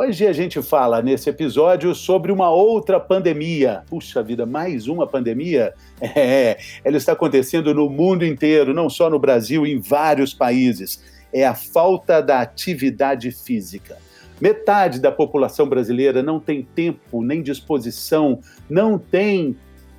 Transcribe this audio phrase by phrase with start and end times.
[0.00, 3.82] Hoje a gente fala nesse episódio sobre uma outra pandemia.
[3.90, 5.74] Puxa vida, mais uma pandemia?
[6.14, 11.02] É, ela está acontecendo no mundo inteiro, não só no Brasil, em vários países.
[11.32, 13.96] É a falta da atividade física.
[14.40, 18.38] Metade da população brasileira não tem tempo nem disposição,
[18.70, 19.56] não tem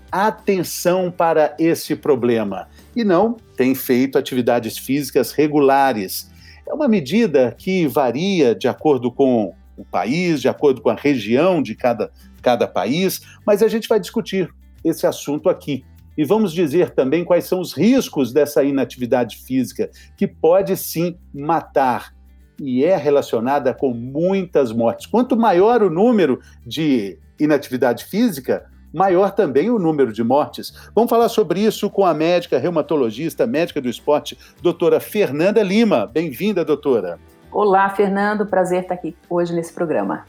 [0.09, 6.31] atenção para esse problema e não tem feito atividades físicas regulares.
[6.66, 11.61] É uma medida que varia de acordo com o país, de acordo com a região
[11.61, 12.11] de cada,
[12.41, 15.85] cada país, mas a gente vai discutir esse assunto aqui.
[16.17, 22.13] E vamos dizer também quais são os riscos dessa inatividade física, que pode sim matar
[22.62, 25.05] e é relacionada com muitas mortes.
[25.05, 30.73] Quanto maior o número de inatividade física, maior também o número de mortes.
[30.93, 36.05] Vamos falar sobre isso com a médica reumatologista, médica do esporte, doutora Fernanda Lima.
[36.05, 37.17] Bem-vinda, doutora.
[37.51, 40.25] Olá, Fernando, prazer estar aqui hoje nesse programa.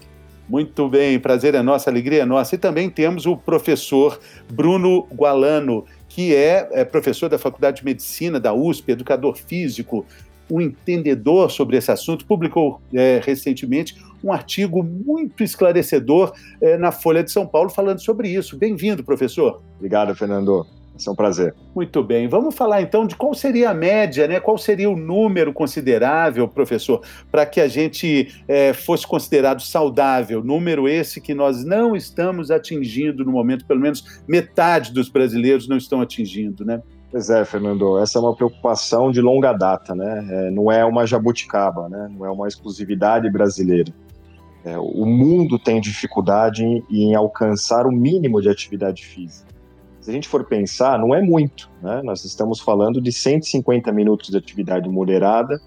[0.49, 2.55] Muito bem, prazer é nossa, alegria é nossa.
[2.55, 4.19] E também temos o professor
[4.51, 10.05] Bruno Gualano, que é, é professor da Faculdade de Medicina da USP, educador físico,
[10.51, 17.23] um entendedor sobre esse assunto, publicou é, recentemente um artigo muito esclarecedor é, na Folha
[17.23, 18.57] de São Paulo falando sobre isso.
[18.57, 19.63] Bem-vindo, professor.
[19.77, 20.67] Obrigado, Fernando.
[21.09, 21.55] É um prazer.
[21.75, 22.29] Muito bem.
[22.29, 24.41] Vamos falar então de qual seria a média, né?
[24.41, 30.43] Qual seria o número considerável, professor, para que a gente é, fosse considerado saudável?
[30.43, 35.77] Número esse que nós não estamos atingindo no momento, pelo menos metade dos brasileiros não
[35.77, 36.83] estão atingindo, né?
[37.11, 40.27] Pois é, Fernando, essa é uma preocupação de longa data, né?
[40.31, 42.09] É, não é uma jabuticaba, né?
[42.17, 43.93] Não é uma exclusividade brasileira.
[44.65, 49.51] É, o mundo tem dificuldade em, em alcançar o mínimo de atividade física
[50.01, 51.71] se a gente for pensar, não é muito.
[51.83, 52.01] Né?
[52.03, 55.61] Nós estamos falando de 150 minutos de atividade moderada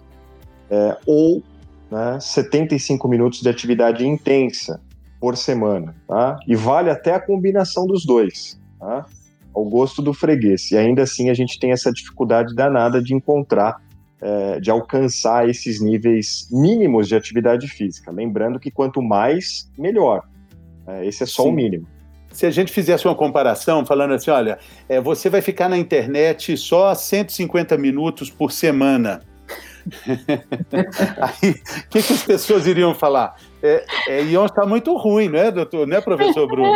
[0.70, 1.44] é, ou
[1.92, 4.82] né, 75 minutos de atividade intensa
[5.20, 5.96] por semana.
[6.08, 6.40] Tá?
[6.48, 9.06] E vale até a combinação dos dois, tá?
[9.54, 10.72] ao gosto do freguês.
[10.72, 13.80] E ainda assim a gente tem essa dificuldade danada de encontrar,
[14.20, 18.12] é, de alcançar esses níveis mínimos de atividade física.
[18.12, 20.24] Lembrando que quanto mais, melhor.
[20.88, 21.50] É, esse é só Sim.
[21.50, 21.94] o mínimo
[22.34, 24.58] se a gente fizesse uma comparação, falando assim, olha,
[24.90, 29.22] é, você vai ficar na internet só 150 minutos por semana.
[31.22, 33.36] Aí, o que, que, as pessoas iriam falar?
[33.62, 35.86] É, é, iam estar muito ruim, não é, doutor?
[35.86, 36.72] Não é, professor Bruno?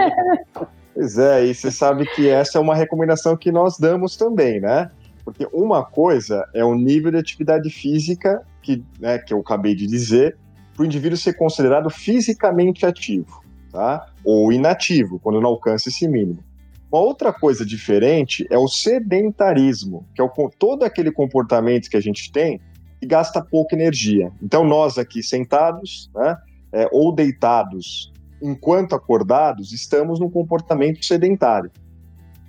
[0.94, 4.92] Pois é, e você sabe que essa é uma recomendação que nós damos também, né?
[5.26, 9.88] Porque uma coisa é o nível de atividade física, que, né, que eu acabei de
[9.88, 10.38] dizer,
[10.76, 13.47] para o indivíduo ser considerado fisicamente ativo
[13.78, 14.08] tá?
[14.24, 16.44] ou inativo, quando não alcança esse mínimo.
[16.92, 22.02] Uma outra coisa diferente é o sedentarismo, que é o, todo aquele comportamento que a
[22.02, 22.60] gente tem
[23.00, 24.32] que gasta pouca energia.
[24.42, 26.36] Então, nós aqui sentados né,
[26.72, 28.12] é, ou deitados
[28.42, 31.72] enquanto acordados, estamos num comportamento sedentário.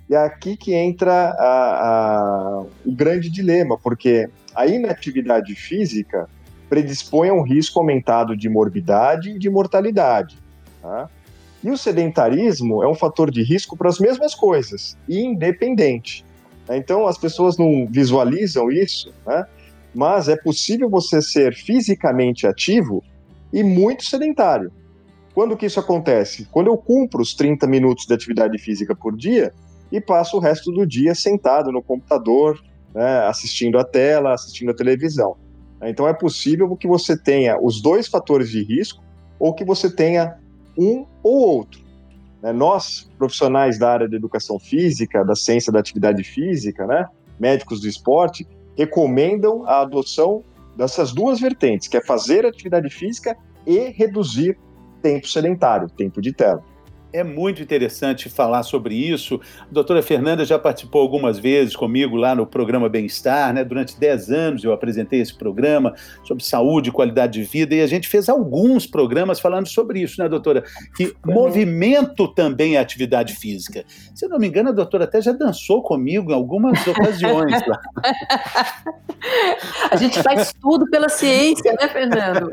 [0.09, 6.27] E é aqui que entra a, a, o grande dilema, porque a inatividade física
[6.67, 10.37] predispõe a um risco aumentado de morbidade e de mortalidade.
[10.81, 11.09] Tá?
[11.63, 16.25] E o sedentarismo é um fator de risco para as mesmas coisas, independente.
[16.69, 19.45] Então as pessoas não visualizam isso, né?
[19.93, 23.03] mas é possível você ser fisicamente ativo
[23.51, 24.71] e muito sedentário.
[25.33, 26.47] Quando que isso acontece?
[26.51, 29.53] Quando eu cumpro os 30 minutos de atividade física por dia
[29.91, 32.59] e passo o resto do dia sentado no computador,
[32.93, 35.35] né, assistindo a tela, assistindo a televisão.
[35.81, 39.03] Então é possível que você tenha os dois fatores de risco
[39.39, 40.37] ou que você tenha
[40.79, 41.81] um ou outro.
[42.41, 42.53] Né?
[42.53, 47.05] Nós, profissionais da área da educação física, da ciência da atividade física, né?
[47.39, 48.47] médicos do esporte,
[48.77, 50.43] recomendam a adoção
[50.75, 53.37] dessas duas vertentes, que é fazer atividade física
[53.67, 54.57] e reduzir
[55.01, 56.63] tempo sedentário, tempo de tela.
[57.11, 59.41] É muito interessante falar sobre isso.
[59.61, 63.63] A doutora Fernanda já participou algumas vezes comigo lá no programa Bem-Estar, né?
[63.63, 67.87] Durante 10 anos eu apresentei esse programa sobre saúde e qualidade de vida, e a
[67.87, 70.63] gente fez alguns programas falando sobre isso, né, doutora?
[70.95, 73.83] Que movimento também é atividade física.
[74.13, 77.79] Se eu não me engano, a doutora até já dançou comigo em algumas ocasiões lá.
[79.91, 82.51] A gente faz tudo pela ciência, né, Fernando?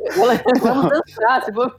[0.61, 1.77] Vamos dançar, se for...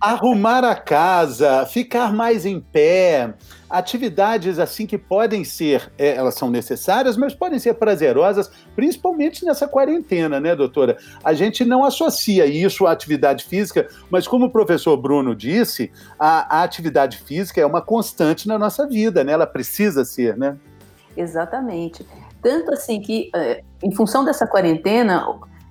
[0.00, 3.34] Arrumar a casa, ficar mais em pé,
[3.68, 9.66] atividades assim que podem ser, é, elas são necessárias, mas podem ser prazerosas, principalmente nessa
[9.66, 10.96] quarentena, né, doutora?
[11.22, 16.60] A gente não associa isso à atividade física, mas como o professor Bruno disse, a,
[16.60, 19.32] a atividade física é uma constante na nossa vida, né?
[19.32, 20.56] Ela precisa ser, né?
[21.16, 22.06] Exatamente.
[22.42, 25.26] Tanto assim que, é, em função dessa quarentena,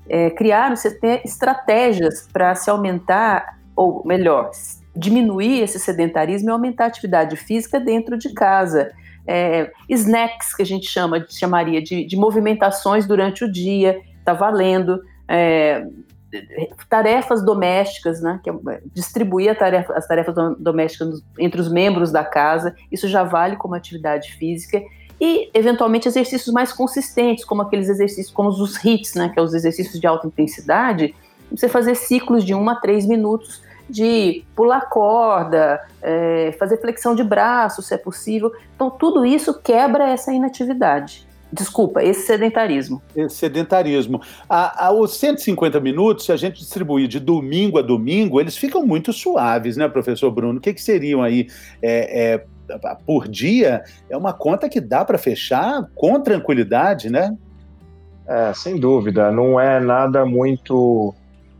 [0.09, 4.51] é, criaram-se estratégias para se aumentar, ou melhor,
[4.95, 8.91] diminuir esse sedentarismo e aumentar a atividade física dentro de casa.
[9.25, 15.01] É, snacks, que a gente chama, chamaria de, de movimentações durante o dia, está valendo.
[15.27, 15.85] É,
[16.89, 22.75] tarefas domésticas, né, que é, distribuir tarefa, as tarefas domésticas entre os membros da casa,
[22.91, 24.81] isso já vale como atividade física
[25.21, 29.53] e eventualmente exercícios mais consistentes, como aqueles exercícios, como os HIITs, né, que é os
[29.53, 31.15] exercícios de alta intensidade,
[31.51, 37.24] você fazer ciclos de 1 a 3 minutos de pular corda, é, fazer flexão de
[37.24, 38.51] braço, se é possível.
[38.75, 41.27] Então, tudo isso quebra essa inatividade.
[41.53, 43.00] Desculpa, esse sedentarismo.
[43.15, 44.19] Esse sedentarismo.
[44.50, 48.83] A, a, os 150 minutos, se a gente distribuir de domingo a domingo, eles ficam
[48.83, 50.57] muito suaves, né, professor Bruno?
[50.57, 51.47] O que, que seriam aí
[51.79, 52.45] é, é,
[53.06, 57.38] por dia, é uma conta que dá para fechar com tranquilidade, né?
[58.27, 61.13] É, sem dúvida, não é nada muito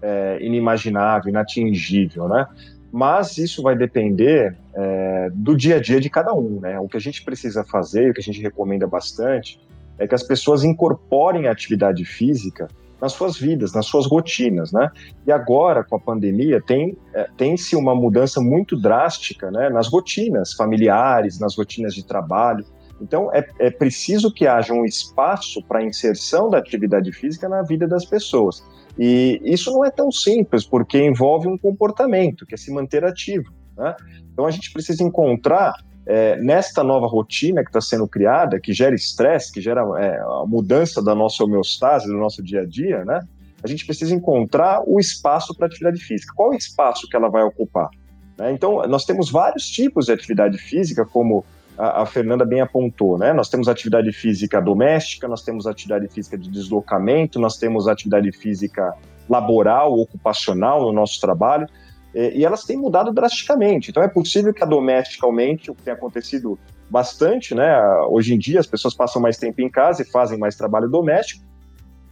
[0.04, 2.46] é, inimaginável, inatingível, né?
[2.92, 6.80] Mas isso vai depender é, do dia a dia de cada um, né?
[6.80, 9.60] O que a gente precisa fazer, o que a gente recomenda bastante,
[9.98, 12.68] é que as pessoas incorporem a atividade física
[13.02, 14.92] nas suas vidas, nas suas rotinas, né?
[15.26, 20.54] E agora, com a pandemia, tem, é, tem-se uma mudança muito drástica né, nas rotinas
[20.54, 22.66] familiares, nas rotinas de trabalho.
[23.02, 27.62] Então, é, é preciso que haja um espaço para a inserção da atividade física na
[27.62, 28.64] vida das pessoas.
[28.98, 33.52] E isso não é tão simples, porque envolve um comportamento, que é se manter ativo.
[33.76, 33.96] Né?
[34.32, 35.74] Então, a gente precisa encontrar
[36.06, 40.44] é, nesta nova rotina que está sendo criada, que gera estresse, que gera é, a
[40.46, 43.22] mudança da nossa homeostase, do nosso dia a dia, né?
[43.64, 46.34] A gente precisa encontrar o espaço para atividade física.
[46.36, 47.90] Qual é o espaço que ela vai ocupar?
[48.38, 48.52] Né?
[48.52, 51.46] Então, nós temos vários tipos de atividade física, como
[51.78, 53.34] a, a, Fernanda bem apontou, né?
[53.34, 58.94] Nós temos atividade física doméstica, nós temos atividade física de deslocamento, nós temos atividade física
[59.30, 61.68] laboral, ocupacional no nosso trabalho.
[62.14, 63.90] E elas têm mudado drasticamente.
[63.90, 67.76] Então é possível que a doméstica aumente, o que tem acontecido bastante, né?
[68.08, 71.44] Hoje em dia as pessoas passam mais tempo em casa e fazem mais trabalho doméstico.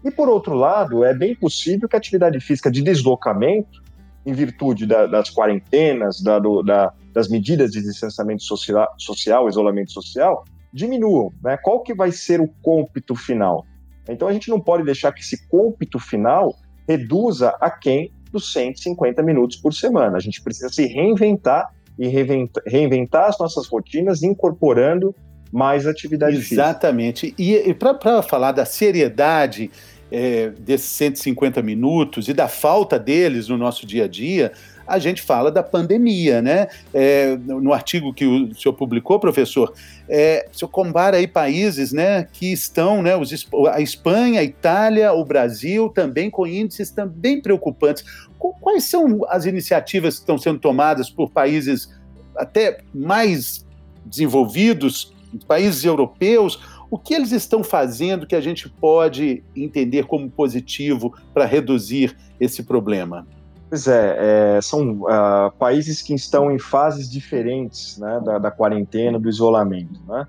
[0.04, 3.84] E por outro lado, é bem possível que a atividade física de deslocamento,
[4.26, 9.92] em virtude da, das quarentenas, da, do, da, das medidas de distanciamento social, social, isolamento
[9.92, 11.32] social, diminuam.
[11.44, 11.58] Né?
[11.58, 13.66] Qual que vai ser o cômpito final?
[14.08, 16.56] Então a gente não pode deixar que esse cômpito final
[16.88, 20.18] reduza a quem dos 150 minutos por semana.
[20.18, 21.70] A gente precisa se reinventar
[22.00, 25.14] e reinventar, reinventar as nossas rotinas, incorporando
[25.52, 26.48] mais atividade Exatamente.
[26.48, 26.62] física.
[26.64, 27.36] Exatamente.
[27.38, 29.70] E, e para falar da seriedade
[30.12, 34.52] é, desses 150 minutos e da falta deles no nosso dia a dia,
[34.86, 36.68] a gente fala da pandemia, né?
[36.94, 39.74] É, no artigo que o senhor publicou, professor,
[40.10, 43.32] é, o senhor compara aí países né, que estão, né, os,
[43.72, 48.04] a Espanha, a Itália, o Brasil, também com índices também preocupantes.
[48.38, 51.90] Quais são as iniciativas que estão sendo tomadas por países
[52.36, 53.66] até mais
[54.06, 55.14] desenvolvidos,
[55.48, 56.60] países europeus,
[56.92, 62.64] o que eles estão fazendo que a gente pode entender como positivo para reduzir esse
[62.64, 63.26] problema?
[63.70, 69.18] Pois é, é são uh, países que estão em fases diferentes né, da, da, quarentena,
[69.18, 70.02] do isolamento.
[70.06, 70.28] Né?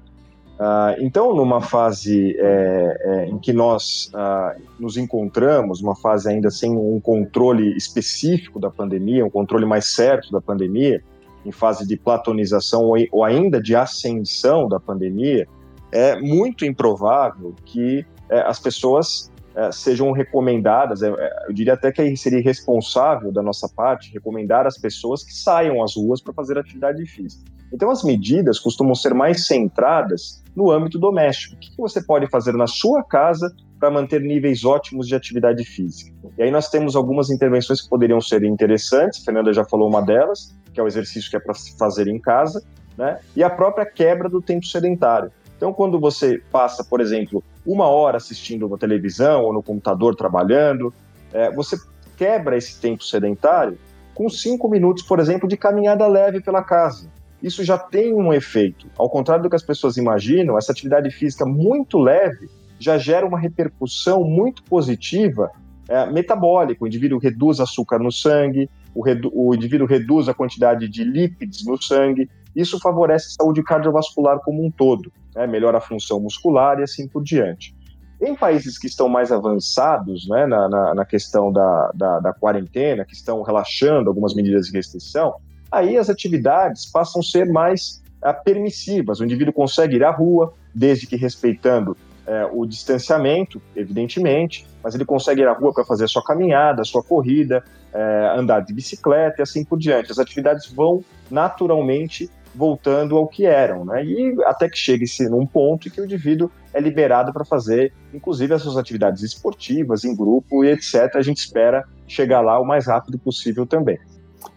[0.53, 6.49] Uh, então, numa fase é, é, em que nós uh, nos encontramos, uma fase ainda
[6.49, 11.03] sem um controle específico da pandemia, um controle mais certo da pandemia,
[11.45, 15.49] em fase de platonização ou, ou ainda de ascensão da pandemia,
[15.93, 21.03] é muito improvável que é, as pessoas é, sejam recomendadas.
[21.03, 25.35] É, é, eu diria até que seria irresponsável da nossa parte recomendar às pessoas que
[25.35, 27.45] saiam às ruas para fazer atividade física.
[27.73, 31.57] Então, as medidas costumam ser mais centradas no âmbito doméstico.
[31.57, 36.15] O que você pode fazer na sua casa para manter níveis ótimos de atividade física?
[36.37, 39.23] E aí nós temos algumas intervenções que poderiam ser interessantes.
[39.23, 42.19] A Fernanda já falou uma delas, que é o exercício que é para fazer em
[42.19, 42.63] casa,
[42.97, 43.19] né?
[43.35, 45.33] E a própria quebra do tempo sedentário.
[45.63, 50.93] Então, quando você passa, por exemplo, uma hora assistindo uma televisão ou no computador trabalhando,
[51.33, 51.77] é, você
[52.17, 53.79] quebra esse tempo sedentário
[54.13, 57.09] com cinco minutos, por exemplo, de caminhada leve pela casa.
[57.41, 58.89] Isso já tem um efeito.
[58.99, 62.51] Ao contrário do que as pessoas imaginam, essa atividade física muito leve
[62.81, 65.53] já gera uma repercussão muito positiva
[65.89, 66.83] é, metabólica.
[66.83, 71.65] O indivíduo reduz açúcar no sangue, o, redu o indivíduo reduz a quantidade de lípidos
[71.65, 72.29] no sangue.
[72.55, 75.47] Isso favorece a saúde cardiovascular como um todo, né?
[75.47, 77.75] melhora a função muscular e assim por diante.
[78.21, 83.05] Em países que estão mais avançados né, na, na, na questão da, da, da, quarentena,
[83.05, 85.35] que estão relaxando algumas medidas de restrição,
[85.71, 89.19] aí as atividades passam a ser mais uh, permissivas.
[89.19, 95.05] O indivíduo consegue ir à rua, desde que respeitando uh, o distanciamento, evidentemente, mas ele
[95.05, 98.73] consegue ir à rua para fazer a sua caminhada, a sua corrida, uh, andar de
[98.73, 100.13] bicicleta e assim por diante.
[100.13, 104.05] As atividades vão naturalmente voltando ao que eram, né?
[104.05, 108.53] E até que chegue-se num ponto em que o indivíduo é liberado para fazer, inclusive,
[108.55, 111.15] as suas atividades esportivas, em grupo e etc.
[111.15, 113.99] A gente espera chegar lá o mais rápido possível também.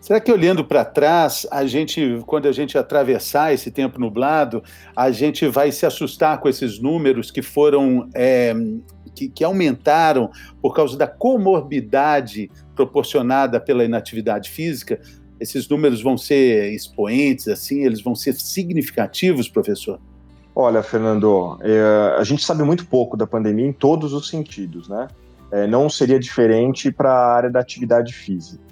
[0.01, 4.63] Será que olhando para trás, a gente, quando a gente atravessar esse tempo nublado,
[4.95, 8.53] a gente vai se assustar com esses números que foram é,
[9.15, 10.29] que, que, aumentaram
[10.61, 14.99] por causa da comorbidade proporcionada pela inatividade física?
[15.39, 19.99] Esses números vão ser expoentes, assim, eles vão ser significativos, professor?
[20.55, 25.07] Olha, Fernando, é, a gente sabe muito pouco da pandemia em todos os sentidos, né?
[25.51, 28.63] É, não seria diferente para a área da atividade física.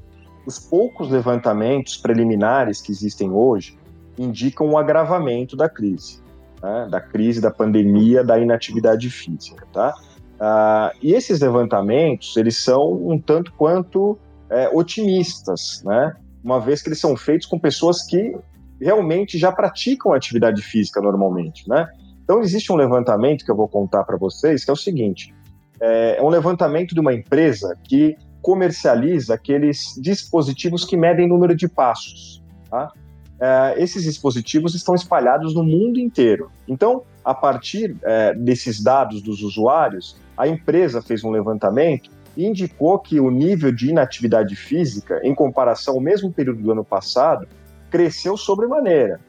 [0.46, 3.78] Os poucos levantamentos preliminares que existem hoje
[4.18, 6.22] indicam um agravamento da crise,
[6.62, 6.88] né?
[6.90, 9.94] da crise da pandemia da inatividade física, tá?
[10.40, 14.18] Ah, e esses levantamentos, eles são um tanto quanto
[14.50, 16.16] é, otimistas, né?
[16.44, 18.36] Uma vez que eles são feitos com pessoas que
[18.80, 21.88] realmente já praticam atividade física normalmente, né?
[22.24, 25.34] Então existe um levantamento que eu vou contar para vocês que é o seguinte:
[25.80, 31.68] é, é um levantamento de uma empresa que comercializa aqueles dispositivos que medem número de
[31.68, 32.44] passos.
[32.70, 32.92] Tá?
[33.40, 36.52] É, esses dispositivos estão espalhados no mundo inteiro.
[36.68, 43.20] Então, a partir é, desses dados dos usuários, a empresa fez um levantamento indicou que
[43.20, 47.48] o nível de inatividade física, em comparação ao mesmo período do ano passado,
[47.90, 49.20] cresceu sobremaneira.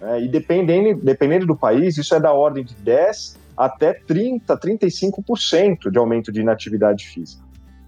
[0.00, 5.90] É, e dependendo, dependendo do país, isso é da ordem de 10 até 30, 35%
[5.90, 7.42] de aumento de inatividade física.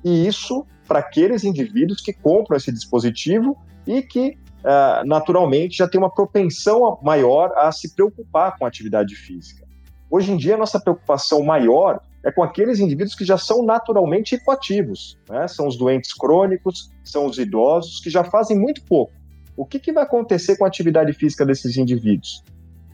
[0.04, 5.98] E isso para aqueles indivíduos que compram esse dispositivo e que, uh, naturalmente, já tem
[5.98, 9.64] uma propensão maior a se preocupar com a atividade física.
[10.10, 14.34] Hoje em dia, a nossa preocupação maior é com aqueles indivíduos que já são naturalmente
[14.34, 15.46] hipoativos, né?
[15.46, 19.12] são os doentes crônicos, são os idosos, que já fazem muito pouco
[19.56, 22.42] o que, que vai acontecer com a atividade física desses indivíduos?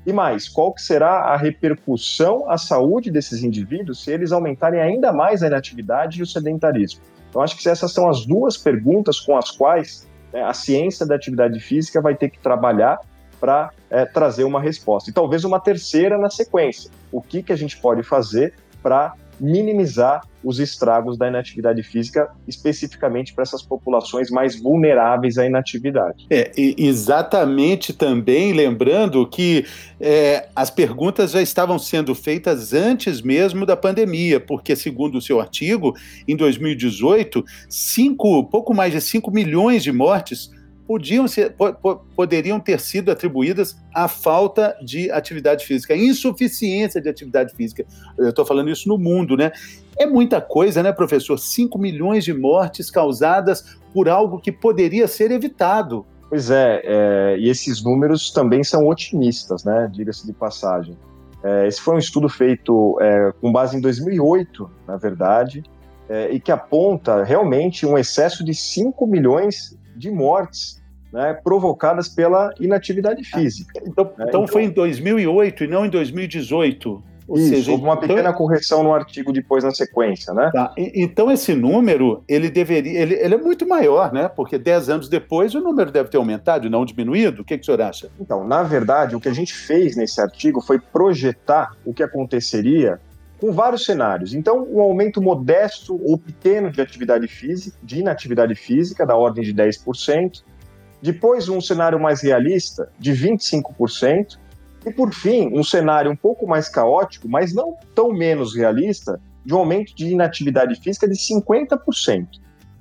[0.06, 5.12] E mais, qual que será a repercussão à saúde desses indivíduos se eles aumentarem ainda
[5.12, 7.00] mais a inatividade e o sedentarismo?
[7.28, 11.14] Então, acho que essas são as duas perguntas com as quais né, a ciência da
[11.14, 12.98] atividade física vai ter que trabalhar
[13.38, 15.10] para é, trazer uma resposta.
[15.10, 16.90] E talvez uma terceira na sequência.
[17.12, 23.34] O que, que a gente pode fazer para minimizar os estragos da inatividade física, especificamente
[23.34, 26.26] para essas populações mais vulneráveis à inatividade.
[26.30, 29.64] É, exatamente também lembrando que
[30.00, 35.40] é, as perguntas já estavam sendo feitas antes mesmo da pandemia, porque, segundo o seu
[35.40, 35.94] artigo,
[36.26, 40.50] em 2018, cinco, pouco mais de 5 milhões de mortes
[40.90, 41.72] podiam ser, po,
[42.16, 47.86] poderiam ter sido atribuídas à falta de atividade física, insuficiência de atividade física.
[48.18, 49.52] Eu estou falando isso no mundo, né?
[49.96, 51.38] É muita coisa, né, professor?
[51.38, 56.04] 5 milhões de mortes causadas por algo que poderia ser evitado.
[56.28, 59.88] Pois é, é e esses números também são otimistas, né?
[59.92, 60.98] Diga-se de passagem.
[61.44, 65.62] É, esse foi um estudo feito é, com base em 2008, na verdade,
[66.08, 70.79] é, e que aponta realmente um excesso de 5 milhões de mortes
[71.12, 73.80] né, provocadas pela inatividade física.
[73.84, 74.10] Então, né?
[74.14, 77.02] então, então, foi em 2008 e não em 2018.
[77.30, 80.50] Ou Isso, seja, houve uma então pequena então, correção no artigo depois na sequência, né?
[80.52, 80.74] Tá.
[80.76, 84.28] Então esse número, ele deveria, ele, ele, é muito maior, né?
[84.28, 87.42] Porque 10 anos depois o número deve ter aumentado e não diminuído.
[87.42, 88.10] O que, que o senhor acha?
[88.18, 92.98] Então, na verdade, o que a gente fez nesse artigo foi projetar o que aconteceria
[93.40, 94.34] com vários cenários.
[94.34, 99.54] Então, um aumento modesto ou pequeno de atividade física, de inatividade física, da ordem de
[99.54, 100.42] 10%,
[101.02, 104.38] depois, um cenário mais realista, de 25%.
[104.86, 109.54] E, por fim, um cenário um pouco mais caótico, mas não tão menos realista, de
[109.54, 112.26] um aumento de inatividade física de 50%.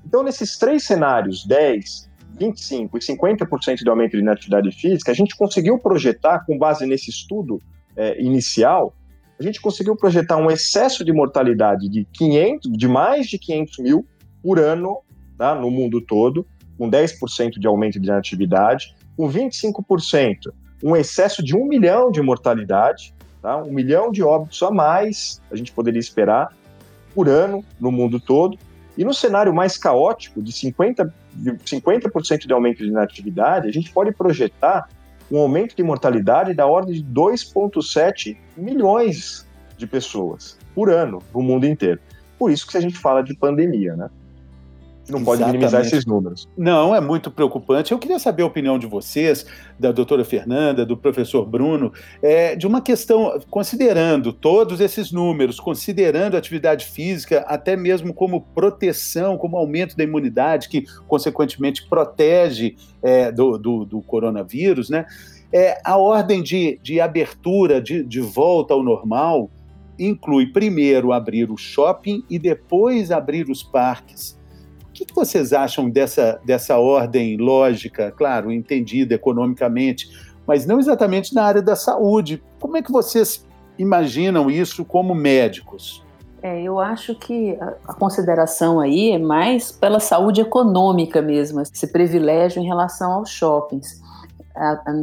[0.06, 5.36] Então, nesses três cenários, 10, 25 e 50% de aumento de inatividade física, a gente
[5.36, 7.62] conseguiu projetar, com base nesse estudo
[7.96, 8.94] é, inicial,
[9.40, 14.06] a gente conseguiu projetar um excesso de mortalidade de 500, de mais de 500 mil
[14.44, 15.00] por ano
[15.38, 16.46] tá, no mundo todo,
[16.80, 20.52] com 10% de aumento de natividade, com 25%,
[20.84, 23.58] um excesso de 1 milhão de mortalidade, Tá?
[23.58, 26.54] Um milhão de óbitos a mais a gente poderia esperar
[27.16, 28.58] por ano no mundo todo.
[28.98, 32.10] E no cenário mais caótico, de 50%, de 50
[32.46, 34.90] de aumento de inatividade, a gente pode projetar
[35.32, 41.66] um aumento de mortalidade da ordem de 2,7 milhões de pessoas por ano no mundo
[41.66, 42.00] inteiro.
[42.38, 44.10] Por isso que a gente fala de pandemia, né?
[45.12, 45.58] Não pode Exatamente.
[45.58, 46.48] minimizar esses números.
[46.58, 47.92] Não, é muito preocupante.
[47.92, 49.46] Eu queria saber a opinião de vocês,
[49.80, 56.36] da doutora Fernanda, do professor Bruno, é, de uma questão, considerando todos esses números, considerando
[56.36, 63.32] a atividade física, até mesmo como proteção, como aumento da imunidade, que consequentemente protege é,
[63.32, 65.06] do, do, do, coronavírus, né?
[65.52, 69.50] É, a ordem de, de abertura, de, de volta ao normal,
[69.98, 74.39] inclui primeiro abrir o shopping e depois abrir os parques
[75.10, 80.10] que, vocês acham dessa, dessa ordem lógica, claro, entendida economicamente,
[80.48, 82.42] mas não exatamente na área da saúde?
[82.60, 83.46] Como é que vocês
[83.78, 86.04] imaginam isso como médicos?
[86.42, 92.62] É, eu acho que a, consideração aí é mais pela saúde econômica mesmo, esse privilégio
[92.62, 94.02] em relação aos shoppings.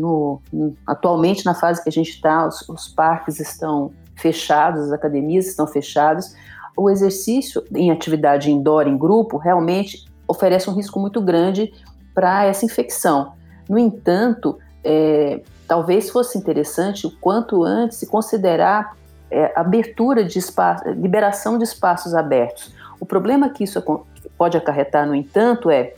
[0.01, 0.43] No,
[0.87, 5.67] atualmente, na fase que a gente está, os, os parques estão fechados, as academias estão
[5.67, 6.35] fechadas,
[6.77, 11.73] o exercício em atividade indoor, em grupo, realmente oferece um risco muito grande
[12.15, 13.33] para essa infecção.
[13.69, 18.97] No entanto, é, talvez fosse interessante o quanto antes se considerar
[19.31, 22.73] é, abertura de espaço, liberação de espaços abertos.
[23.01, 23.83] O problema que isso
[24.37, 25.95] pode acarretar, no entanto, é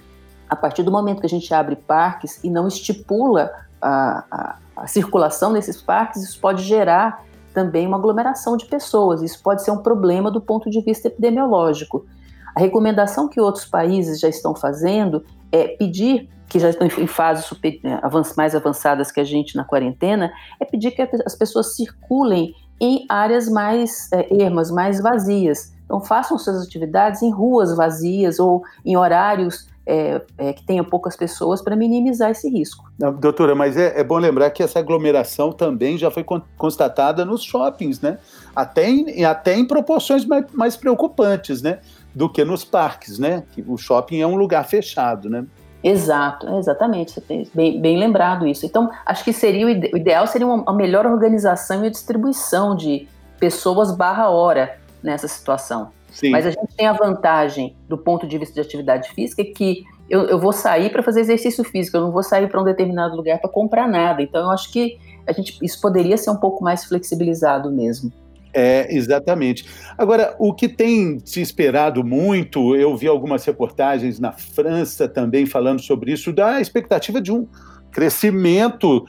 [0.49, 4.87] a partir do momento que a gente abre parques e não estipula a, a, a
[4.87, 7.23] circulação nesses parques, isso pode gerar
[7.59, 9.21] também uma aglomeração de pessoas.
[9.21, 12.07] Isso pode ser um problema do ponto de vista epidemiológico.
[12.55, 17.47] A recomendação que outros países já estão fazendo é pedir, que já estão em fases
[17.47, 18.00] super, né,
[18.37, 23.49] mais avançadas que a gente na quarentena, é pedir que as pessoas circulem em áreas
[23.49, 25.73] mais é, ermas, mais vazias.
[25.85, 31.16] Então, façam suas atividades em ruas vazias ou em horários é, é, que tenha poucas
[31.16, 32.85] pessoas para minimizar esse risco.
[32.99, 36.23] Não, doutora, mas é, é, bom lembrar que essa aglomeração também já foi
[36.59, 38.18] constatada nos shoppings, né?
[38.54, 41.78] Até em, até em proporções mais, mais preocupantes, né?
[42.14, 43.45] Do que nos parques, né?
[43.52, 45.46] Que o shopping é um lugar fechado, né?
[45.83, 47.22] Exato, exatamente,
[47.55, 48.66] bem, bem lembrado isso.
[48.66, 52.77] Então, acho que seria o, ide o ideal seria uma, uma melhor organização e distribuição
[52.77, 53.09] de
[53.40, 55.90] pessoas barra hora nessa situação.
[56.11, 56.31] Sim.
[56.31, 60.23] Mas a gente tem a vantagem, do ponto de vista de atividade física, que eu,
[60.23, 63.38] eu vou sair para fazer exercício físico, eu não vou sair para um determinado lugar
[63.38, 64.23] para comprar nada.
[64.23, 68.11] Então, eu acho que a gente, isso poderia ser um pouco mais flexibilizado mesmo.
[68.53, 69.66] É, exatamente.
[69.97, 75.83] Agora, o que tem se esperado muito, eu vi algumas reportagens na França também falando
[75.83, 77.47] sobre isso, da expectativa de um
[77.90, 79.07] crescimento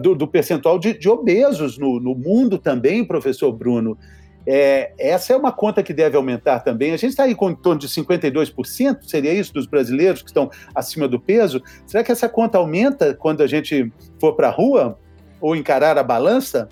[0.00, 3.96] do, do percentual de, de obesos no, no, mundo também, professor Bruno.
[4.46, 6.92] É, essa é uma conta que deve aumentar também.
[6.92, 10.50] A gente está aí com em torno de 52%, seria isso, dos brasileiros que estão
[10.74, 11.62] acima do peso.
[11.86, 14.98] Será que essa conta aumenta quando a gente for para a rua
[15.40, 16.68] ou encarar a balança?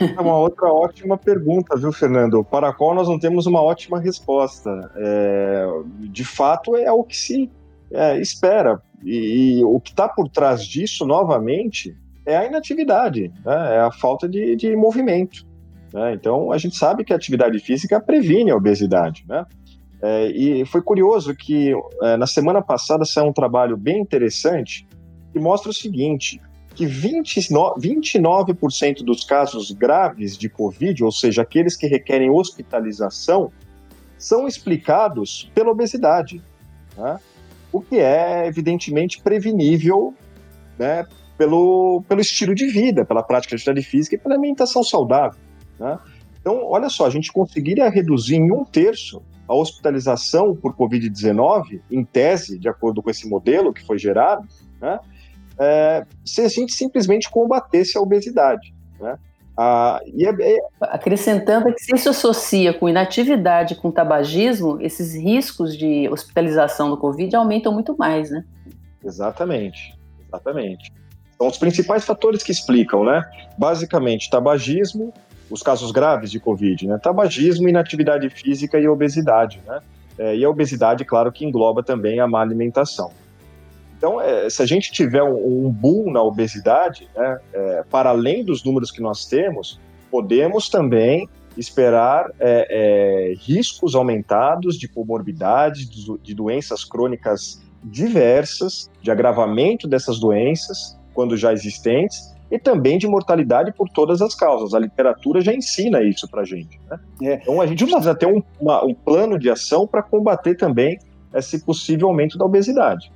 [0.00, 2.44] É uma outra ótima pergunta, viu, Fernando?
[2.44, 4.70] Para a qual nós não temos uma ótima resposta.
[4.96, 5.66] É,
[5.98, 7.50] de fato, é o que se
[7.90, 8.80] é, espera.
[9.02, 13.76] E, e, o que está por trás disso, novamente, é a inatividade, né?
[13.76, 15.44] é a falta de, de movimento.
[15.92, 16.14] Né?
[16.14, 19.24] Então, a gente sabe que a atividade física previne a obesidade.
[19.28, 19.44] Né?
[20.00, 24.86] É, e foi curioso que é, na semana passada saiu um trabalho bem interessante
[25.32, 26.40] que mostra o seguinte:
[26.74, 28.54] que 29%, 29
[29.04, 33.52] dos casos graves de Covid, ou seja, aqueles que requerem hospitalização,
[34.18, 36.42] são explicados pela obesidade.
[36.96, 37.18] Né?
[37.70, 40.14] O que é, evidentemente, prevenível
[40.78, 41.06] né,
[41.38, 45.38] pelo, pelo estilo de vida, pela prática de atividade física e pela alimentação saudável.
[45.82, 45.98] Né?
[46.40, 52.04] Então, olha só, a gente conseguiria reduzir em um terço a hospitalização por Covid-19, em
[52.04, 54.46] tese, de acordo com esse modelo que foi gerado,
[54.80, 54.98] né?
[55.58, 58.72] É, se a gente simplesmente combatesse a obesidade.
[58.98, 59.18] Né?
[59.56, 60.58] Ah, e é, é...
[60.80, 67.36] Acrescentando que se isso associa com inatividade, com tabagismo, esses riscos de hospitalização do Covid
[67.36, 68.44] aumentam muito mais, né?
[69.04, 69.94] Exatamente,
[70.26, 70.90] exatamente.
[71.36, 73.22] São os principais fatores que explicam, né?
[73.58, 75.12] Basicamente, tabagismo,
[75.52, 76.98] os casos graves de Covid, né?
[76.98, 79.80] Tabagismo, inatividade física e obesidade, né?
[80.18, 83.12] É, e a obesidade, claro, que engloba também a má alimentação.
[83.96, 88.44] Então, é, se a gente tiver um, um boom na obesidade, né, é, para além
[88.44, 89.78] dos números que nós temos,
[90.10, 92.66] podemos também esperar é,
[93.30, 101.36] é, riscos aumentados de comorbidade, de, de doenças crônicas diversas, de agravamento dessas doenças, quando
[101.36, 104.74] já existentes, e também de mortalidade por todas as causas.
[104.74, 106.78] A literatura já ensina isso para a gente.
[106.88, 107.00] Né?
[107.22, 107.34] É.
[107.42, 110.98] Então a gente precisa ter um, uma, um plano de ação para combater também
[111.34, 113.10] esse possível aumento da obesidade.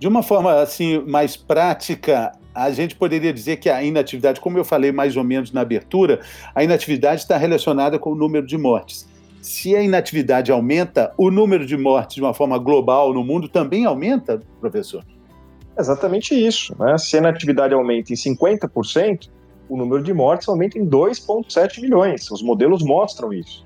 [0.00, 4.64] De uma forma assim mais prática, a gente poderia dizer que a inatividade, como eu
[4.64, 6.20] falei mais ou menos na abertura,
[6.52, 9.08] a inatividade está relacionada com o número de mortes.
[9.40, 13.84] Se a inatividade aumenta, o número de mortes de uma forma global no mundo também
[13.84, 15.04] aumenta, professor?
[15.78, 16.74] Exatamente isso.
[16.78, 16.96] Né?
[16.98, 19.28] Se a inatividade aumenta em 50%,
[19.68, 22.30] o número de mortes aumenta em 2,7 milhões.
[22.30, 23.64] Os modelos mostram isso.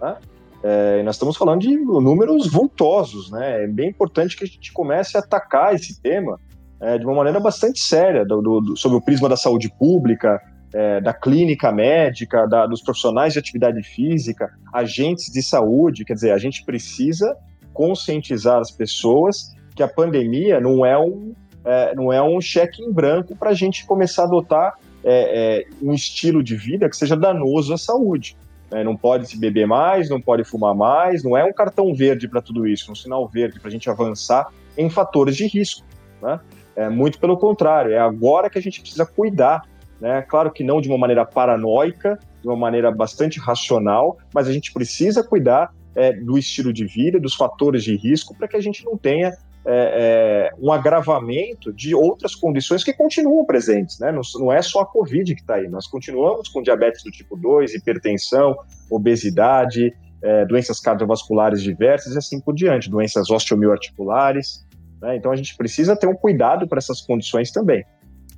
[0.00, 0.16] Né?
[0.62, 3.64] É, nós estamos falando de números vultosos, né?
[3.64, 6.40] É bem importante que a gente comece a atacar esse tema
[6.80, 10.40] é, de uma maneira bastante séria, do, do, sobre o prisma da saúde pública,
[10.72, 16.04] é, da clínica médica, da, dos profissionais de atividade física, agentes de saúde.
[16.04, 17.36] Quer dizer, a gente precisa
[17.74, 21.34] conscientizar as pessoas que a pandemia não é um,
[21.64, 25.66] é, não é um cheque em branco para a gente começar a adotar é, é,
[25.82, 28.36] um estilo de vida que seja danoso à saúde.
[28.70, 28.82] Né?
[28.82, 32.40] Não pode se beber mais, não pode fumar mais, não é um cartão verde para
[32.40, 35.84] tudo isso, um sinal verde para a gente avançar em fatores de risco.
[36.22, 36.40] Né?
[36.76, 39.62] É, muito pelo contrário, é agora que a gente precisa cuidar.
[40.00, 40.22] Né?
[40.22, 44.72] Claro que não de uma maneira paranoica, de uma maneira bastante racional, mas a gente
[44.72, 48.84] precisa cuidar é, do estilo de vida, dos fatores de risco, para que a gente
[48.84, 54.12] não tenha é, é, um agravamento de outras condições que continuam presentes, né?
[54.12, 57.36] Não, não é só a Covid que está aí, nós continuamos com diabetes do tipo
[57.36, 58.56] 2, hipertensão,
[58.90, 64.66] obesidade, é, doenças cardiovasculares diversas e assim por diante, doenças osteomioarticulares.
[65.00, 65.16] Né?
[65.16, 67.84] Então a gente precisa ter um cuidado para essas condições também.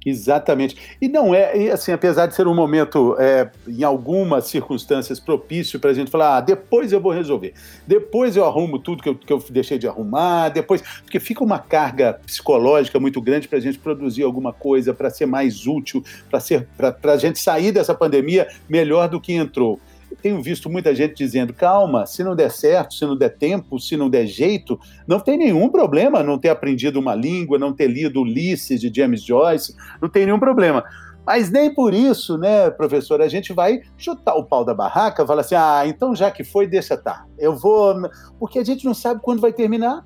[0.07, 0.77] Exatamente.
[1.03, 5.91] E não é, assim, apesar de ser um momento, é, em algumas circunstâncias, propício para
[5.91, 9.33] a gente falar, ah, depois eu vou resolver, depois eu arrumo tudo que eu, que
[9.33, 10.81] eu deixei de arrumar, depois.
[11.03, 15.27] Porque fica uma carga psicológica muito grande para a gente produzir alguma coisa, para ser
[15.27, 19.81] mais útil, para a gente sair dessa pandemia melhor do que entrou
[20.27, 23.97] tenho visto muita gente dizendo: calma, se não der certo, se não der tempo, se
[23.97, 28.23] não der jeito, não tem nenhum problema não ter aprendido uma língua, não ter lido
[28.23, 30.85] Ulisses de James Joyce, não tem nenhum problema.
[31.25, 35.43] Mas nem por isso, né, professor, a gente vai chutar o pau da barraca, falar
[35.43, 37.19] assim: ah, então já que foi, deixa estar.
[37.19, 37.27] Tá.
[37.39, 37.95] Eu vou.
[38.39, 40.05] Porque a gente não sabe quando vai terminar.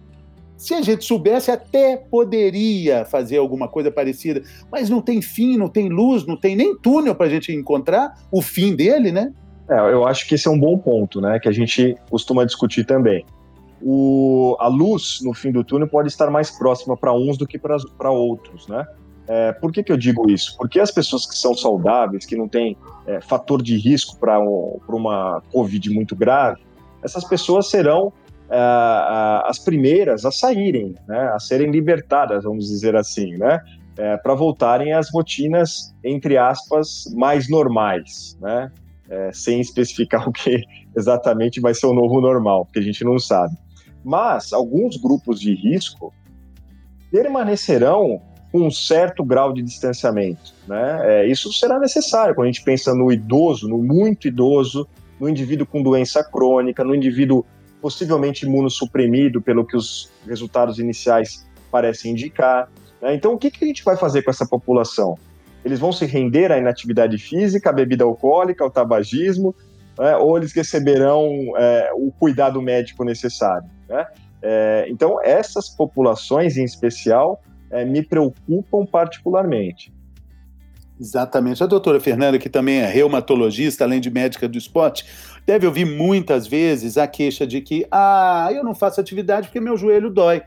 [0.54, 5.70] Se a gente soubesse, até poderia fazer alguma coisa parecida, mas não tem fim, não
[5.70, 9.32] tem luz, não tem nem túnel para a gente encontrar o fim dele, né?
[9.70, 11.38] É, eu acho que esse é um bom ponto, né?
[11.38, 13.24] Que a gente costuma discutir também.
[13.80, 17.58] O, a luz no fim do túnel pode estar mais próxima para uns do que
[17.58, 18.84] para outros, né?
[19.28, 20.56] É, por que, que eu digo isso?
[20.58, 24.80] Porque as pessoas que são saudáveis, que não têm é, fator de risco para um,
[24.88, 26.60] uma Covid muito grave,
[27.00, 28.12] essas pessoas serão
[28.50, 28.56] é,
[29.44, 33.60] as primeiras a saírem, né, a serem libertadas, vamos dizer assim, né,
[33.96, 38.36] é, para voltarem às rotinas, entre aspas, mais normais.
[38.40, 38.72] Né?
[39.10, 40.62] É, sem especificar o que
[40.96, 43.54] exatamente vai ser o novo normal, porque a gente não sabe.
[44.04, 46.12] Mas alguns grupos de risco
[47.10, 50.54] permanecerão com um certo grau de distanciamento.
[50.66, 51.00] Né?
[51.02, 54.88] É, isso será necessário quando a gente pensa no idoso, no muito idoso,
[55.20, 57.44] no indivíduo com doença crônica, no indivíduo
[57.80, 62.68] possivelmente imunossuprimido, pelo que os resultados iniciais parecem indicar.
[63.00, 63.14] Né?
[63.14, 65.18] Então, o que, que a gente vai fazer com essa população?
[65.64, 69.54] Eles vão se render à inatividade física, à bebida alcoólica, ao tabagismo,
[69.98, 73.68] né, ou eles receberão é, o cuidado médico necessário.
[73.88, 74.06] Né?
[74.42, 79.92] É, então, essas populações em especial é, me preocupam particularmente.
[80.98, 81.62] Exatamente.
[81.62, 85.06] A doutora Fernanda, que também é reumatologista, além de médica do esporte,
[85.46, 89.78] deve ouvir muitas vezes a queixa de que, ah, eu não faço atividade porque meu
[89.78, 90.42] joelho dói,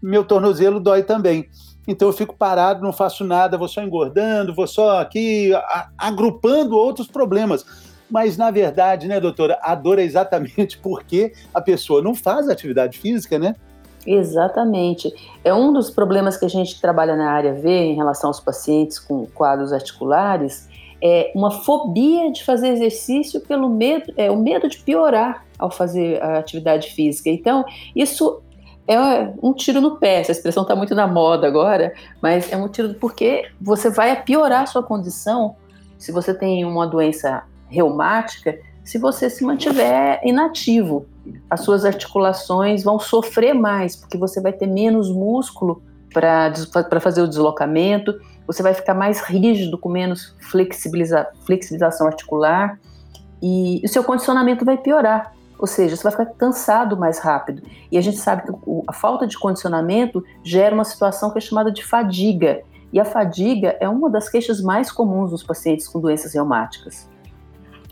[0.00, 1.48] meu tornozelo dói também
[1.88, 5.50] então eu fico parado, não faço nada, vou só engordando, vou só aqui
[5.96, 7.64] agrupando outros problemas.
[8.10, 12.98] Mas, na verdade, né, doutora, a dor é exatamente porque a pessoa não faz atividade
[12.98, 13.56] física, né?
[14.06, 15.12] Exatamente.
[15.42, 18.98] É um dos problemas que a gente trabalha na área V em relação aos pacientes
[18.98, 20.68] com quadros articulares,
[21.00, 26.22] é uma fobia de fazer exercício pelo medo, é o medo de piorar ao fazer
[26.22, 27.30] a atividade física.
[27.30, 28.42] Então, isso
[28.88, 30.20] é um tiro no pé.
[30.20, 34.62] Essa expressão está muito na moda agora, mas é um tiro porque você vai piorar
[34.62, 35.54] a sua condição
[35.98, 41.04] se você tem uma doença reumática, se você se mantiver inativo.
[41.50, 45.82] As suas articulações vão sofrer mais, porque você vai ter menos músculo
[46.14, 52.80] para fazer o deslocamento, você vai ficar mais rígido, com menos flexibiliza, flexibilização articular,
[53.42, 55.34] e o seu condicionamento vai piorar.
[55.58, 57.62] Ou seja, você vai ficar cansado mais rápido.
[57.90, 58.52] E a gente sabe que
[58.86, 63.76] a falta de condicionamento gera uma situação que é chamada de fadiga, E a fadiga
[63.80, 67.08] é uma das queixas mais comuns nos pacientes com doenças reumáticas.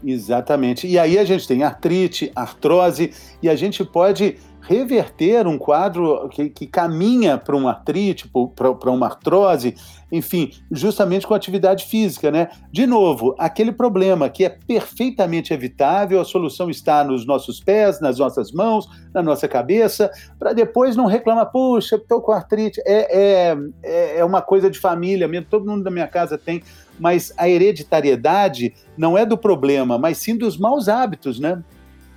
[0.04, 0.86] Exatamente.
[0.86, 6.50] E aí a gente tem artrite, artrose, e a gente pode reverter um quadro que,
[6.50, 9.76] que caminha para uma artrite, para uma artrose,
[10.10, 12.48] enfim, justamente com atividade física, né?
[12.72, 18.18] De novo, aquele problema que é perfeitamente evitável, a solução está nos nossos pés, nas
[18.18, 22.80] nossas mãos, na nossa cabeça, para depois não reclamar, puxa, estou com artrite.
[22.84, 26.62] É, é, é uma coisa de família mesmo, todo mundo da minha casa tem,
[26.98, 31.62] mas a hereditariedade não é do problema, mas sim dos maus hábitos, né?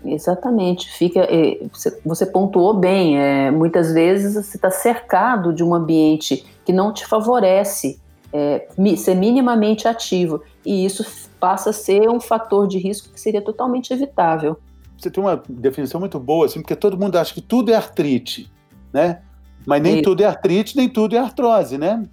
[0.03, 1.21] Exatamente, fica.
[1.21, 1.59] É,
[2.05, 3.19] você pontuou bem.
[3.19, 7.99] É, muitas vezes você está cercado de um ambiente que não te favorece
[8.31, 11.05] é, ser minimamente ativo e isso
[11.39, 14.57] passa a ser um fator de risco que seria totalmente evitável.
[14.97, 18.51] Você tem uma definição muito boa, assim, porque todo mundo acha que tudo é artrite,
[18.91, 19.21] né?
[19.65, 22.03] Mas nem tudo é artrite, nem tudo é artrose, né?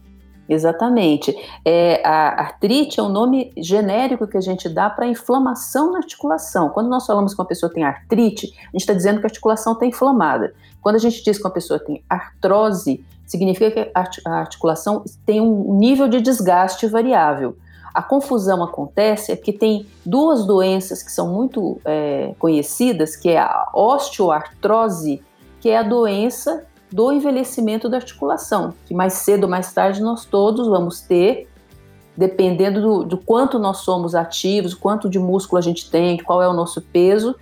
[0.49, 1.37] Exatamente.
[1.65, 6.69] É, a artrite é um nome genérico que a gente dá para inflamação na articulação.
[6.69, 9.73] Quando nós falamos que uma pessoa tem artrite, a gente está dizendo que a articulação
[9.73, 10.55] está inflamada.
[10.81, 13.91] Quando a gente diz que uma pessoa tem artrose, significa que
[14.25, 17.57] a articulação tem um nível de desgaste variável.
[17.93, 23.39] A confusão acontece é que tem duas doenças que são muito é, conhecidas, que é
[23.39, 25.23] a osteoartrose,
[25.61, 30.25] que é a doença do envelhecimento da articulação, que mais cedo ou mais tarde nós
[30.25, 31.49] todos vamos ter,
[32.17, 36.49] dependendo do, do quanto nós somos ativos, quanto de músculo a gente tem, qual é
[36.49, 37.35] o nosso peso.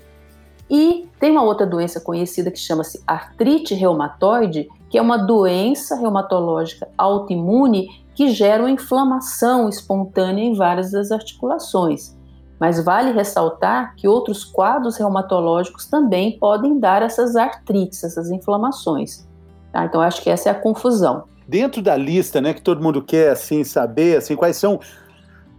[0.69, 6.89] E tem uma outra doença conhecida que chama-se artrite reumatoide, que é uma doença reumatológica
[6.97, 12.17] autoimune que gera uma inflamação espontânea em várias das articulações.
[12.59, 19.27] Mas vale ressaltar que outros quadros reumatológicos também podem dar essas artrites, essas inflamações.
[19.75, 19.85] Tá?
[19.85, 21.25] Então, acho que essa é a confusão.
[21.49, 24.79] Dentro da lista, né, que todo mundo quer assim saber, assim, quais são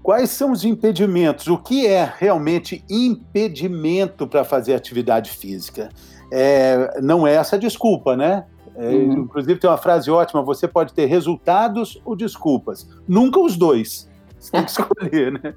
[0.01, 1.47] quais são os impedimentos?
[1.47, 5.89] O que é realmente impedimento para fazer atividade física?
[6.31, 8.45] É, não é essa desculpa, né?
[8.77, 9.23] É, uhum.
[9.23, 14.09] Inclusive tem uma frase ótima: você pode ter resultados ou desculpas, nunca os dois.
[14.39, 15.53] Você tem que escolher, né?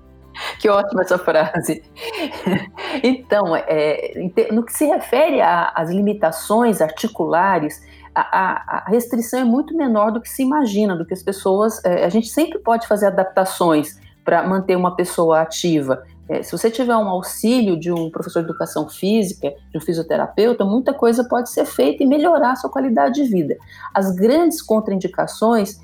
[0.59, 1.81] Que ótima essa frase.
[3.03, 7.81] Então, é, no que se refere às limitações articulares,
[8.21, 11.83] a, a, restrição é muito menor do que se imagina, do que as pessoas.
[11.85, 16.05] É, a gente sempre pode fazer adaptações para manter uma pessoa ativa.
[16.29, 20.65] É, se você tiver um auxílio de um professor de educação física, de um fisioterapeuta,
[20.65, 23.57] muita coisa pode ser feita e melhorar a sua qualidade de vida.
[23.95, 25.81] As grandes contraindicações,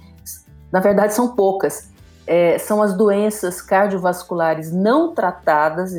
[0.70, 1.93] na verdade, são poucas
[2.26, 5.92] é, são as doenças cardiovasculares não tratadas,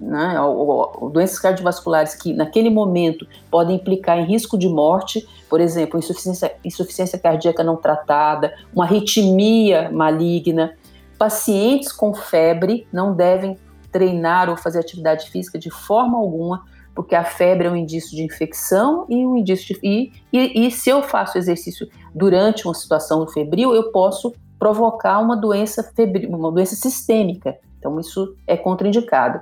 [0.00, 5.60] né, ou, ou, doenças cardiovasculares que naquele momento podem implicar em risco de morte, por
[5.60, 10.76] exemplo, insuficiência, insuficiência cardíaca não tratada, uma arritmia maligna.
[11.18, 13.58] Pacientes com febre não devem
[13.90, 16.64] treinar ou fazer atividade física de forma alguma,
[16.94, 19.80] porque a febre é um indício de infecção e um indício de.
[19.82, 25.34] E, e, e se eu faço exercício durante uma situação febril, eu posso provocar uma
[25.34, 27.56] doença febril, uma doença sistêmica.
[27.78, 29.40] Então, isso é contraindicado.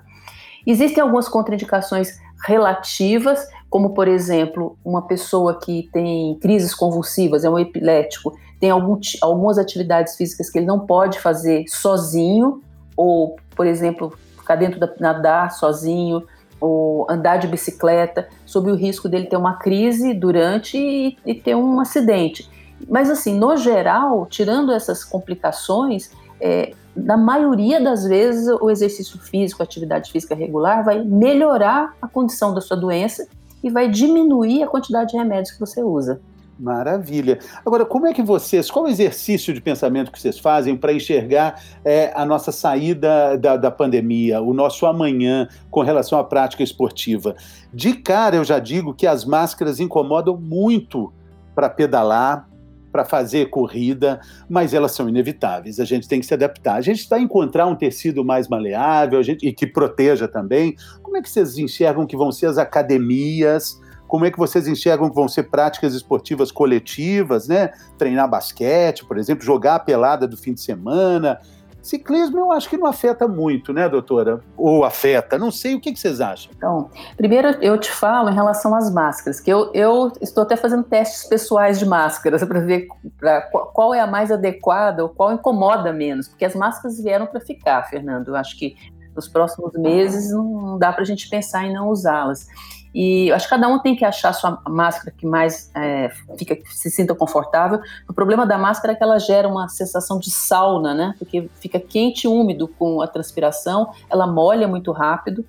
[0.64, 7.59] Existem algumas contraindicações relativas, como, por exemplo, uma pessoa que tem crises convulsivas, é um
[7.59, 12.62] epilético, tem algum, algumas atividades físicas que ele não pode fazer sozinho,
[12.96, 16.24] ou, por exemplo, ficar dentro da nadar sozinho,
[16.61, 21.57] ou andar de bicicleta, sob o risco dele ter uma crise durante e, e ter
[21.57, 22.48] um acidente.
[22.88, 26.11] Mas, assim, no geral, tirando essas complicações,
[26.41, 32.09] é, na maioria das vezes, o exercício físico, a atividade física regular, vai melhorar a
[32.09, 33.27] condição da sua doença
[33.62, 36.21] e vai diminuir a quantidade de remédios que você usa.
[36.59, 37.38] Maravilha.
[37.64, 41.62] Agora, como é que vocês, qual o exercício de pensamento que vocês fazem para enxergar
[41.85, 47.37] é, a nossa saída da, da pandemia, o nosso amanhã com relação à prática esportiva?
[47.73, 51.12] De cara, eu já digo que as máscaras incomodam muito
[51.55, 52.48] para pedalar,
[52.90, 55.79] para fazer corrida, mas elas são inevitáveis.
[55.79, 56.74] A gente tem que se adaptar.
[56.74, 60.74] A gente vai encontrar um tecido mais maleável gente, e que proteja também.
[61.03, 63.81] Como é que vocês enxergam que vão ser as academias?
[64.07, 67.70] Como é que vocês enxergam que vão ser práticas esportivas coletivas, né?
[67.98, 71.38] Treinar basquete, por exemplo, jogar a pelada do fim de semana,
[71.83, 74.41] Ciclismo eu acho que não afeta muito, né, doutora?
[74.57, 76.53] Ou afeta, não sei, o que, que vocês acham?
[76.57, 80.85] Então, primeiro eu te falo em relação às máscaras, que eu, eu estou até fazendo
[80.85, 85.93] testes pessoais de máscaras para ver pra, qual é a mais adequada ou qual incomoda
[85.93, 88.29] menos, porque as máscaras vieram para ficar, Fernando.
[88.29, 88.77] Eu acho que
[89.14, 92.47] nos próximos meses não dá para a gente pensar em não usá-las.
[92.94, 96.57] E acho que cada um tem que achar a sua máscara que mais é, fica,
[96.70, 97.81] se sinta confortável.
[98.09, 101.14] O problema da máscara é que ela gera uma sensação de sauna, né?
[101.18, 105.44] Porque fica quente e úmido com a transpiração, ela molha muito rápido.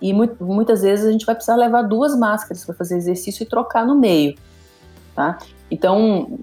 [0.00, 3.86] E muitas vezes a gente vai precisar levar duas máscaras para fazer exercício e trocar
[3.86, 4.34] no meio,
[5.14, 5.38] tá?
[5.70, 6.38] Então,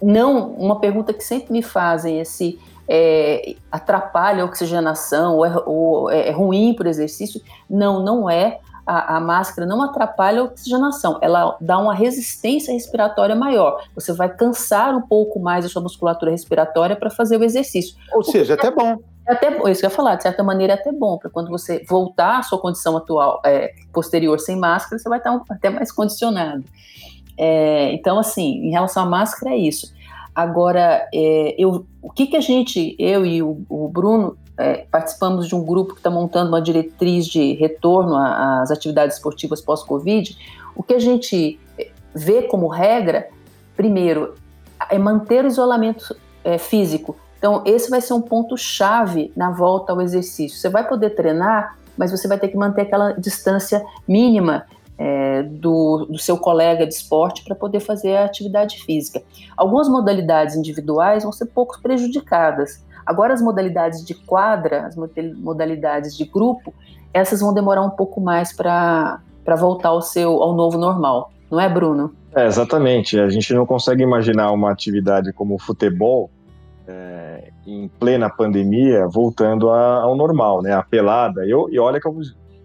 [0.00, 2.58] não, uma pergunta que sempre me fazem é se
[2.88, 7.40] é, atrapalha a oxigenação ou é, ou é ruim para o exercício.
[7.68, 13.34] Não, não é a, a, máscara não atrapalha a oxigenação, ela dá uma resistência respiratória
[13.34, 13.82] maior.
[13.94, 17.96] Você vai cansar um pouco mais a sua musculatura respiratória para fazer o exercício.
[18.12, 18.98] Ou seja, é até bom.
[19.26, 21.30] É até bom, isso que eu ia falar, de certa maneira é até bom, para
[21.30, 25.40] quando você voltar à sua condição atual, é, posterior sem máscara, você vai estar um,
[25.48, 26.62] até mais condicionado.
[27.38, 29.94] É, então, assim, em relação à máscara, é isso.
[30.34, 35.48] Agora, é, eu, o que, que a gente, eu e o, o Bruno, é, participamos
[35.48, 40.36] de um grupo que está montando uma diretriz de retorno às atividades esportivas pós-Covid.
[40.76, 41.58] O que a gente
[42.14, 43.28] vê como regra,
[43.76, 44.34] primeiro,
[44.90, 47.16] é manter o isolamento é, físico.
[47.38, 50.58] Então, esse vai ser um ponto-chave na volta ao exercício.
[50.58, 54.64] Você vai poder treinar, mas você vai ter que manter aquela distância mínima
[54.96, 59.22] é, do, do, seu colega de esporte para poder fazer a atividade física.
[59.56, 66.24] Algumas modalidades individuais vão ser pouco prejudicadas, Agora, as modalidades de quadra, as modalidades de
[66.24, 66.74] grupo,
[67.12, 69.20] essas vão demorar um pouco mais para
[69.58, 72.14] voltar ao seu ao novo normal, não é, Bruno?
[72.34, 73.18] É, exatamente.
[73.18, 76.30] A gente não consegue imaginar uma atividade como o futebol
[76.86, 80.72] é, em plena pandemia voltando a, ao normal, né?
[80.72, 81.46] A pelada.
[81.46, 82.16] Eu, e olha que eu,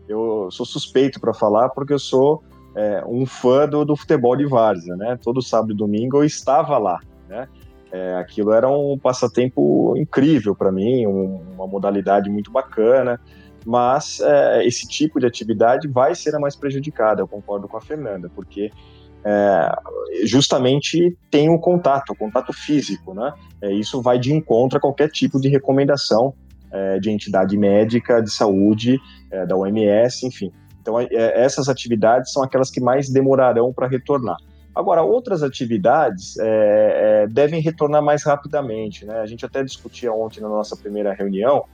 [0.08, 2.44] eu sou suspeito para falar porque eu sou
[2.76, 5.18] é, um fã do, do futebol de várzea, né?
[5.22, 7.48] Todo sábado e domingo eu estava lá, né?
[7.92, 13.20] É, aquilo era um passatempo incrível para mim, um, uma modalidade muito bacana,
[13.66, 17.82] mas é, esse tipo de atividade vai ser a mais prejudicada, eu concordo com a
[17.82, 18.72] Fernanda, porque
[19.24, 19.72] é,
[20.26, 23.34] justamente tem o contato, o contato físico, né?
[23.62, 26.34] É, isso vai de encontro a qualquer tipo de recomendação
[26.72, 29.00] é, de entidade médica, de saúde,
[29.32, 30.52] é, da OMS, enfim.
[30.82, 34.38] Então, essas atividades são aquelas que mais demorarão para retornar.
[34.80, 39.06] Agora, outras atividades é, é, devem retornar mais rapidamente.
[39.06, 39.20] Né?
[39.20, 41.66] A gente até discutia ontem na nossa primeira reunião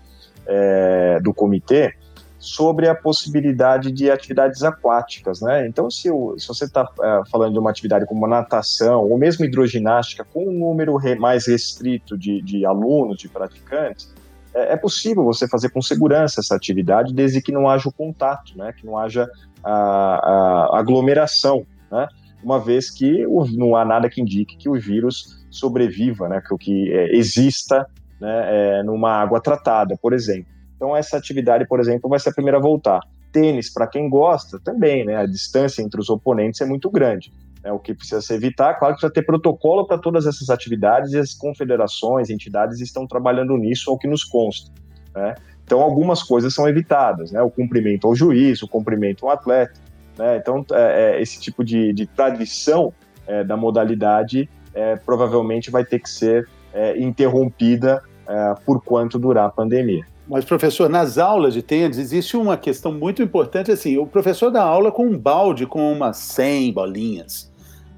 [0.47, 1.93] é, do comitê
[2.39, 5.39] sobre a possibilidade de atividades aquáticas.
[5.39, 5.67] Né?
[5.67, 9.45] Então, se, o, se você está é, falando de uma atividade como natação ou mesmo
[9.45, 14.11] hidroginástica, com um número re, mais restrito de, de alunos, de praticantes,
[14.51, 18.57] é, é possível você fazer com segurança essa atividade, desde que não haja o contato,
[18.57, 18.73] né?
[18.73, 19.29] que não haja
[19.63, 21.67] a, a aglomeração.
[21.91, 22.07] Né?
[22.45, 23.25] Uma vez que
[23.57, 27.87] não há nada que indique que o vírus sobreviva, né, que o que é, exista
[28.21, 30.45] né, é, numa água tratada, por exemplo.
[30.75, 32.99] Então essa atividade, por exemplo, vai ser a primeira a voltar.
[33.31, 37.33] Tênis, para quem gosta, também, né, a distância entre os oponentes é muito grande.
[37.63, 41.13] Né, o que precisa se evitar, claro que precisa ter protocolo para todas essas atividades
[41.13, 44.71] e as confederações, entidades estão trabalhando nisso, ao que nos consta.
[45.15, 45.33] Né?
[45.63, 49.73] Então algumas coisas são evitadas, né, o cumprimento ao juiz, o cumprimento ao atleta,
[50.17, 50.37] né?
[50.37, 52.93] Então, é, é, esse tipo de, de tradição
[53.27, 59.47] é, da modalidade é, provavelmente vai ter que ser é, interrompida é, por quanto durar
[59.47, 60.05] a pandemia.
[60.27, 64.63] Mas, professor, nas aulas de tênis existe uma questão muito importante, assim, o professor dá
[64.63, 67.53] aula com um balde com umas 100 bolinhas.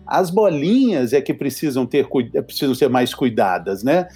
[0.06, 2.08] As bolinhas é que precisam ter
[2.45, 4.08] precisam ser mais cuidadas, né?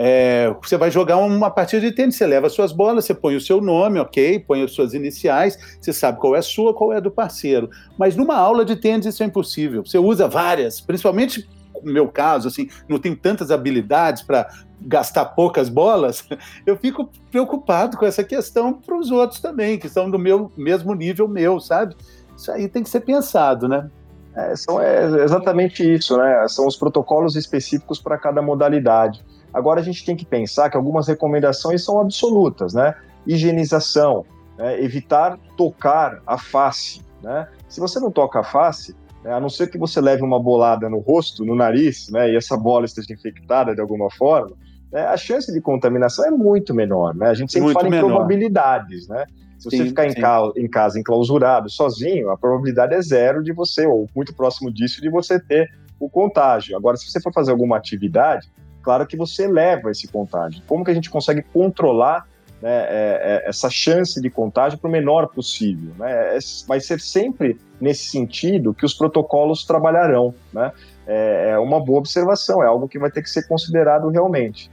[0.00, 3.40] É, você vai jogar uma partida de tênis, você leva suas bolas, você põe o
[3.40, 6.98] seu nome, ok, põe as suas iniciais, você sabe qual é a sua, qual é
[6.98, 7.68] a do parceiro.
[7.98, 9.84] Mas numa aula de tênis isso é impossível.
[9.84, 11.48] Você usa várias, principalmente
[11.82, 14.48] no meu caso, assim, não tenho tantas habilidades para
[14.80, 16.24] gastar poucas bolas,
[16.64, 20.94] eu fico preocupado com essa questão para os outros também, que estão do meu mesmo
[20.94, 21.96] nível meu, sabe?
[22.36, 23.90] Isso aí tem que ser pensado, né?
[24.36, 26.46] É, são é exatamente isso, né?
[26.46, 29.24] São os protocolos específicos para cada modalidade.
[29.58, 32.94] Agora a gente tem que pensar que algumas recomendações são absolutas, né?
[33.26, 34.24] Higienização,
[34.56, 34.80] né?
[34.80, 37.48] evitar tocar a face, né?
[37.68, 38.94] Se você não toca a face,
[39.24, 39.32] né?
[39.32, 42.30] a não ser que você leve uma bolada no rosto, no nariz, né?
[42.30, 44.52] E essa bola esteja infectada de alguma forma,
[44.92, 45.04] né?
[45.06, 47.26] a chance de contaminação é muito menor, né?
[47.28, 48.06] A gente sempre muito fala menor.
[48.06, 49.24] em probabilidades, né?
[49.58, 53.52] Se você sim, ficar em, ca em, casa enclausurado, sozinho, a probabilidade é zero de
[53.52, 55.68] você, ou muito próximo disso, de você ter
[55.98, 56.76] o contágio.
[56.76, 58.48] Agora, se você for fazer alguma atividade,
[58.88, 60.62] claro que você leva esse contágio.
[60.66, 62.26] Como que a gente consegue controlar
[62.62, 65.92] né, é, é, essa chance de contágio para o menor possível?
[65.98, 66.10] Né?
[66.10, 70.34] É, vai ser sempre nesse sentido que os protocolos trabalharão.
[70.54, 70.72] Né?
[71.06, 74.70] É, é uma boa observação, é algo que vai ter que ser considerado realmente.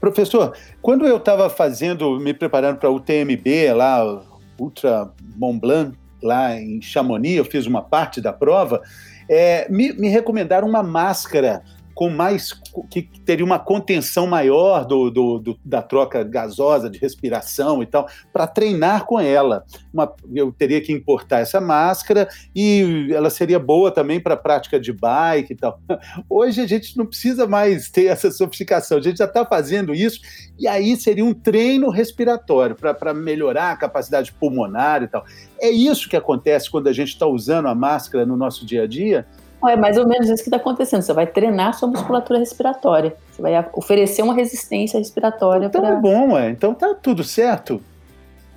[0.00, 4.22] Professor, quando eu estava fazendo, me preparando para o UTMB lá,
[4.56, 8.80] Ultra Mont Blanc, lá em Chamonix, eu fiz uma parte da prova,
[9.28, 11.64] é, me, me recomendaram uma máscara
[11.98, 12.52] com mais
[12.88, 18.08] que teria uma contenção maior do, do, do da troca gasosa de respiração e tal,
[18.32, 19.64] para treinar com ela.
[19.92, 24.92] Uma, eu teria que importar essa máscara e ela seria boa também para prática de
[24.92, 25.80] bike e tal.
[26.30, 30.20] Hoje a gente não precisa mais ter essa sofisticação, a gente já está fazendo isso,
[30.56, 35.24] e aí seria um treino respiratório para melhorar a capacidade pulmonar e tal.
[35.60, 38.86] É isso que acontece quando a gente está usando a máscara no nosso dia a
[38.86, 39.26] dia.
[39.66, 41.02] É mais ou menos isso que está acontecendo.
[41.02, 43.16] Você vai treinar sua musculatura respiratória.
[43.30, 45.66] Você vai oferecer uma resistência respiratória.
[45.66, 45.90] Então pra...
[45.90, 46.50] é bom, ué.
[46.50, 47.80] Então tá tudo certo.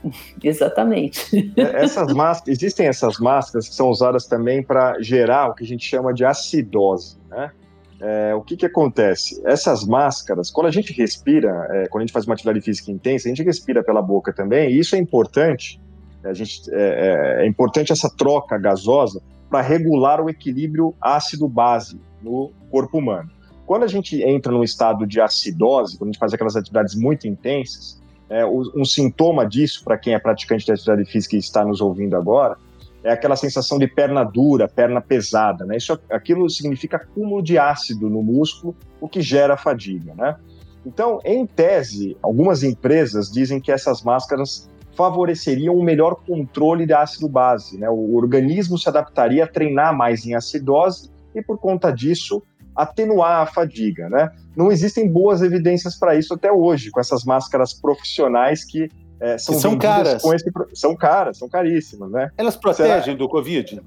[0.43, 1.54] Exatamente.
[1.58, 5.68] É, essas máscaras, existem essas máscaras que são usadas também para gerar o que a
[5.68, 7.52] gente chama de acidose, né?
[8.04, 9.39] É, o que, que acontece?
[9.45, 13.28] Essas máscaras, quando a gente respira, é, quando a gente faz uma atividade física intensa,
[13.28, 15.80] a gente respira pela boca também, e isso é importante.
[16.24, 19.22] A gente, é, é, é importante essa troca gasosa
[19.52, 23.30] para regular o equilíbrio ácido-base no corpo humano.
[23.66, 27.28] Quando a gente entra num estado de acidose, quando a gente faz aquelas atividades muito
[27.28, 31.82] intensas, é, um sintoma disso, para quem é praticante de atividade física e está nos
[31.82, 32.58] ouvindo agora,
[33.04, 35.76] é aquela sensação de perna dura, perna pesada, né?
[35.76, 40.38] Isso, aquilo significa acúmulo de ácido no músculo, o que gera fadiga, né?
[40.86, 47.28] Então, em tese, algumas empresas dizem que essas máscaras favoreceriam um melhor controle de ácido
[47.28, 47.78] base.
[47.78, 47.89] Né?
[47.89, 52.42] O organismo se adaptaria a treinar mais em acidose e, por conta disso,
[52.76, 54.10] atenuar a fadiga.
[54.10, 54.32] Né?
[54.56, 58.89] Não existem boas evidências para isso até hoje, com essas máscaras profissionais que
[59.20, 60.22] é, são, são caras.
[60.22, 62.12] Com esse, são caras, são caríssimas.
[62.12, 62.32] Né?
[62.38, 63.18] Elas protegem Será...
[63.18, 63.82] do Covid?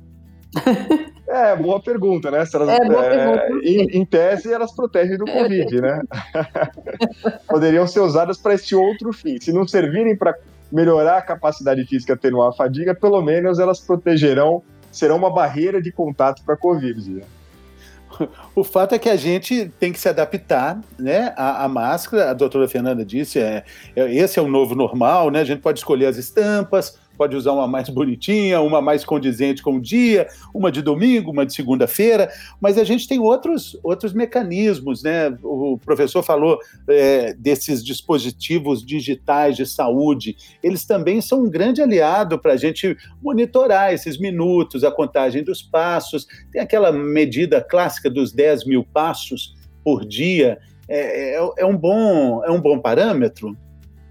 [1.27, 2.45] É, boa pergunta, né?
[2.53, 6.01] Elas, é, boa é, em, em, tese, elas protegem do Covid, né?
[7.49, 9.41] Poderiam ser usadas para este outro fim.
[9.41, 10.37] Se não servirem para
[10.71, 15.93] melhorar a capacidade física, atenuar a fadiga, pelo menos elas protegerão, serão uma barreira de
[15.93, 17.23] contato para a Covid.
[18.55, 21.35] O fato é que a gente tem que se adaptar, né?
[21.37, 23.65] A, a máscara, a doutora Fernanda disse, é,
[23.97, 25.41] é, esse é o novo normal, né?
[25.41, 29.77] A gente pode escolher as estampas, pode usar uma mais bonitinha, uma mais condizente com
[29.77, 35.03] o dia, uma de domingo, uma de segunda-feira, mas a gente tem outros, outros mecanismos,
[35.03, 35.37] né?
[35.43, 36.59] O professor falou
[36.89, 42.97] é, desses dispositivos digitais de saúde, eles também são um grande aliado para a gente
[43.23, 49.55] monitorar esses minutos, a contagem dos passos, tem aquela medida clássica dos 10 mil passos
[49.83, 50.59] por dia,
[50.89, 53.57] é, é, é um, bom, é um bom parâmetro?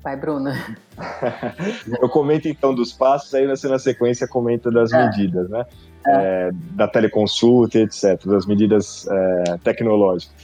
[0.03, 0.77] Vai, Bruna.
[2.01, 5.05] Eu comento então dos passos, aí você na sequência comenta das é.
[5.05, 5.65] medidas, né?
[6.05, 6.11] É.
[6.11, 10.35] É, da teleconsulta, etc., das medidas é, tecnológicas.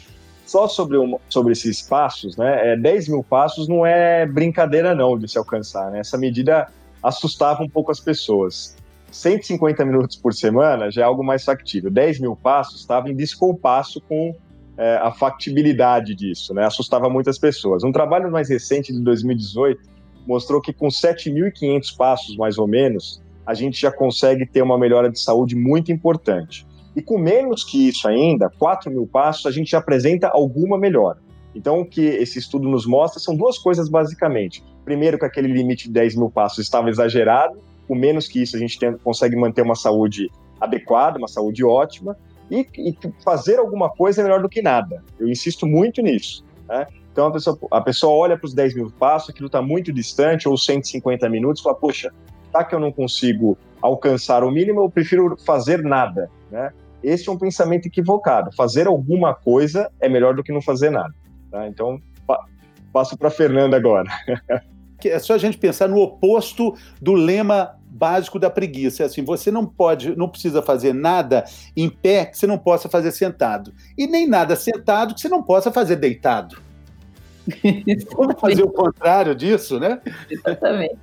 [0.46, 2.74] Só sobre, um, sobre esses passos, né?
[2.74, 6.00] É, 10 mil passos não é brincadeira, não, de se alcançar, né?
[6.00, 6.70] Essa medida
[7.04, 8.78] assustava um pouco as pessoas.
[9.12, 11.92] 150 minutos por semana já é algo mais factível.
[11.92, 14.34] 10 mil passos estava em descompasso com
[14.80, 16.66] é, a factibilidade disso, né?
[16.66, 17.84] Assustava muitas pessoas.
[17.84, 19.82] Um trabalho mais recente de 2018
[20.26, 25.12] mostrou que com 7.500 passos, mais ou menos, a gente já consegue ter uma melhora
[25.12, 26.66] de saúde muito importante.
[26.96, 31.18] E com menos que isso ainda, 4 mil passos, a gente já apresenta alguma melhora.
[31.54, 34.64] Então, o que esse estudo nos mostra são duas coisas, basicamente.
[34.86, 38.60] Primeiro, que aquele limite de 10 mil passos estava exagerado, com menos que isso, a
[38.60, 40.30] gente tem, consegue manter uma saúde
[40.62, 42.16] adequada, uma saúde ótima.
[42.50, 45.04] E, e, fazer alguma coisa é melhor do que nada.
[45.20, 46.44] Eu insisto muito nisso.
[46.68, 46.88] Né?
[47.12, 50.48] Então a pessoa, a pessoa olha para os 10 mil passos, aquilo está muito distante,
[50.48, 52.12] ou 150 minutos, e fala, poxa,
[52.52, 56.30] tá que eu não consigo alcançar o mínimo, eu prefiro fazer nada.
[56.52, 56.72] Né?
[57.04, 58.54] Esse é um pensamento equivocado.
[58.56, 61.14] Fazer alguma coisa é melhor do que não fazer nada.
[61.52, 61.68] Tá?
[61.68, 62.40] Então, pa
[62.92, 64.10] passo para Fernanda agora.
[65.06, 69.04] é só a gente pensar no oposto do lema básico da preguiça.
[69.04, 71.44] É assim, você não pode, não precisa fazer nada
[71.76, 73.74] em pé que você não possa fazer sentado.
[73.98, 76.58] E nem nada sentado que você não possa fazer deitado.
[78.16, 80.00] Vamos fazer o contrário disso, né?
[80.30, 80.98] Exatamente.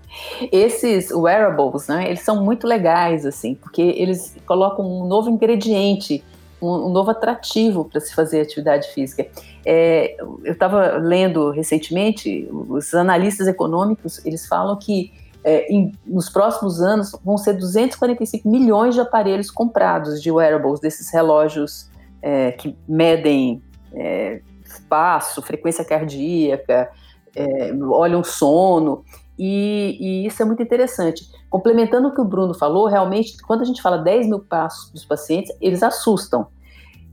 [0.53, 6.22] Esses wearables, né, eles são muito legais, assim, porque eles colocam um novo ingrediente,
[6.61, 9.26] um, um novo atrativo para se fazer atividade física.
[9.64, 15.12] É, eu estava lendo recentemente, os analistas econômicos, eles falam que
[15.47, 21.09] é, em, nos próximos anos vão ser 245 milhões de aparelhos comprados de wearables, desses
[21.13, 21.89] relógios
[22.21, 26.91] é, que medem é, espaço, frequência cardíaca,
[27.33, 29.05] é, olham sono,
[29.39, 31.31] e, e, isso é muito interessante.
[31.49, 34.97] Complementando o que o Bruno falou, realmente, quando a gente fala 10 mil passos para
[34.97, 36.49] os pacientes, eles assustam.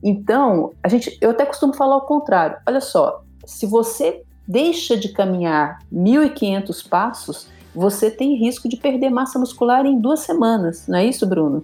[0.02, 2.58] Então, a gente, eu até costumo falar o contrário.
[2.66, 9.40] Olha só, se você deixa de caminhar 1.500 passos, você tem risco de perder massa
[9.40, 11.64] muscular em duas semanas, não é isso, Bruno?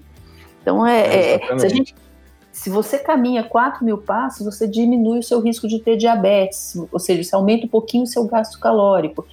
[0.62, 1.96] Então, é, é, se, gente,
[2.52, 7.00] se, você caminha 4 mil passos, você diminui o seu risco de ter diabetes, ou
[7.00, 9.26] seja, você aumenta um pouquinho o seu gasto calórico.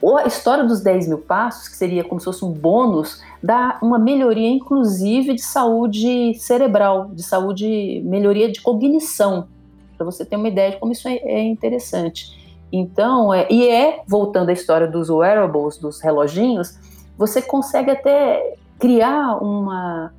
[0.00, 3.78] Ou a história dos 10 mil passos, que seria como se fosse um bônus, dá
[3.82, 9.48] uma melhoria, inclusive, de saúde cerebral, de saúde, melhoria de cognição,
[9.96, 12.47] para você ter uma ideia de como isso é, é interessante.
[12.72, 16.78] Então, é, e é, voltando à história dos wearables, dos reloginhos,
[17.16, 20.12] você consegue até criar uma,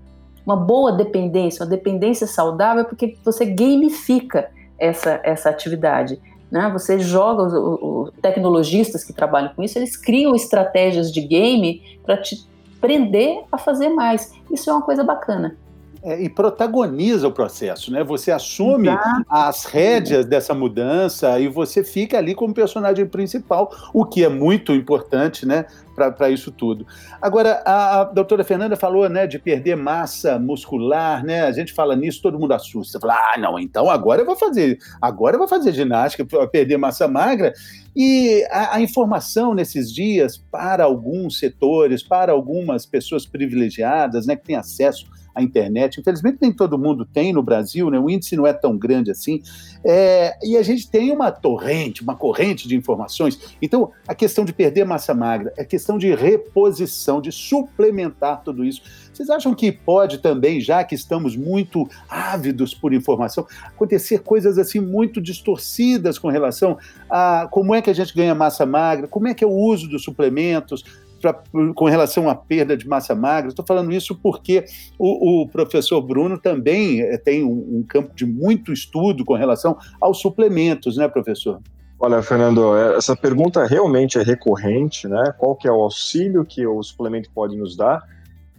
[0.45, 6.19] uma boa dependência, uma dependência saudável, porque você gamifica essa, essa atividade.
[6.51, 6.69] Né?
[6.73, 12.17] Você joga, os, os, tecnologistas que trabalham com isso, eles criam estratégias de game para
[12.17, 12.47] te
[12.81, 14.33] prender a fazer mais.
[14.51, 15.55] Isso é uma coisa bacana
[16.01, 18.03] é, e protagoniza o processo, né?
[18.05, 19.25] Você assume Exato.
[19.29, 24.73] as rédeas dessa mudança e você fica ali como personagem principal, o que é muito
[24.73, 25.65] importante, né?
[25.95, 26.87] Para isso tudo.
[27.21, 31.41] Agora, a, a, doutora Fernanda falou né, de perder massa muscular, né?
[31.41, 32.97] A gente fala nisso, todo mundo assusta.
[33.01, 36.77] Fala, ah, não, então agora eu vou fazer, agora eu vou fazer ginástica para perder
[36.77, 37.51] massa magra.
[37.93, 44.45] E a, a, informação nesses dias para alguns setores, para algumas pessoas privilegiadas, né, que
[44.45, 45.99] têm acesso a internet.
[45.99, 47.99] Infelizmente, nem todo mundo tem no Brasil, né?
[47.99, 49.41] o índice não é tão grande assim.
[49.83, 53.55] É, e a gente tem uma torrente, uma corrente de informações.
[53.61, 58.81] Então, a questão de perder massa magra, a questão de reposição, de suplementar tudo isso.
[59.13, 64.79] Vocês acham que pode também, já que estamos muito ávidos por informação, acontecer coisas assim
[64.79, 66.77] muito distorcidas com relação
[67.09, 69.89] a como é que a gente ganha massa magra, como é que é o uso
[69.89, 70.85] dos suplementos,
[71.19, 71.41] pra,
[71.75, 73.49] com relação à perda de massa magra.
[73.49, 74.65] Estou falando isso porque
[74.97, 79.77] o, o professor Bruno também eh, tem um, um, campo de muito estudo com relação
[79.99, 81.59] aos suplementos, né, professor?
[81.99, 85.33] Olha, Fernando, é, essa pergunta realmente é recorrente, né?
[85.37, 88.01] Qual que é o auxílio que o suplemento pode nos dar?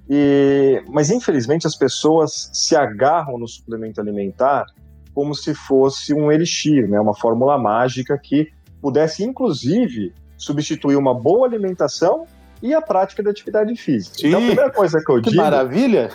[0.08, 4.66] E, mas infelizmente as pessoas se agarram no suplemento alimentar
[5.14, 7.00] como se fosse um elixir, né?
[7.00, 8.48] Uma fórmula mágica que
[8.80, 12.26] pudesse inclusive substituir uma boa alimentação
[12.62, 14.18] e a prática da atividade física.
[14.18, 15.42] Sim, então, a primeira coisa que eu que digo.
[15.42, 16.10] maravilha!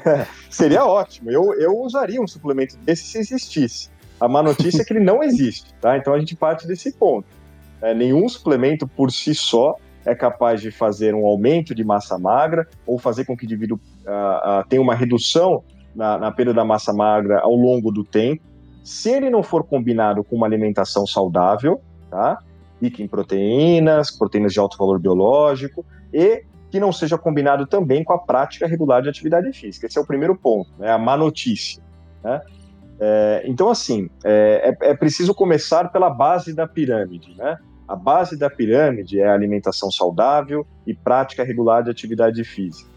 [0.50, 1.30] seria ótimo.
[1.30, 3.90] Eu, eu usaria um suplemento desse se existisse.
[4.20, 5.96] A má notícia é que ele não existe, tá?
[5.96, 7.26] Então a gente parte desse ponto.
[7.82, 12.66] É, nenhum suplemento por si só é capaz de fazer um aumento de massa magra
[12.86, 15.62] ou fazer com que o indivíduo uh, uh, tenha uma redução
[15.94, 18.42] na, na perda da massa magra ao longo do tempo,
[18.84, 22.38] se ele não for combinado com uma alimentação saudável, tá?
[22.80, 28.12] Rica em proteínas, proteínas de alto valor biológico e que não seja combinado também com
[28.12, 29.86] a prática regular de atividade física.
[29.86, 31.82] Esse é o primeiro ponto, né, a má notícia.
[32.22, 32.40] Né?
[32.98, 37.34] É, então, assim, é, é, é, preciso começar pela base da pirâmide.
[37.36, 37.58] Né?
[37.86, 42.90] A base da pirâmide é alimentação saudável e prática regular de atividade física.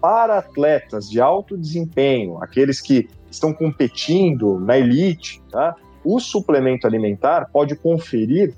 [0.00, 5.74] Para atletas de alto desempenho, aqueles que estão competindo na elite, tá?
[6.04, 8.54] o suplemento alimentar pode conferir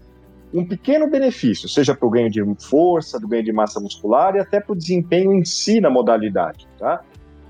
[0.53, 4.41] um pequeno benefício, seja para o ganho de força, do ganho de massa muscular e
[4.41, 6.67] até para o desempenho em si na modalidade.
[6.79, 7.03] Tá?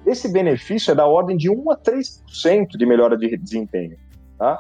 [0.05, 3.97] Esse benefício é da ordem de 1 a 3% de melhora de desempenho.
[4.39, 4.59] Tá?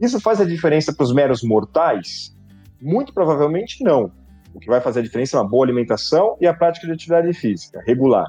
[0.00, 2.36] Isso faz a diferença para os meros mortais?
[2.80, 4.12] Muito provavelmente não.
[4.54, 7.32] O que vai fazer a diferença é uma boa alimentação e a prática de atividade
[7.32, 8.26] física regular.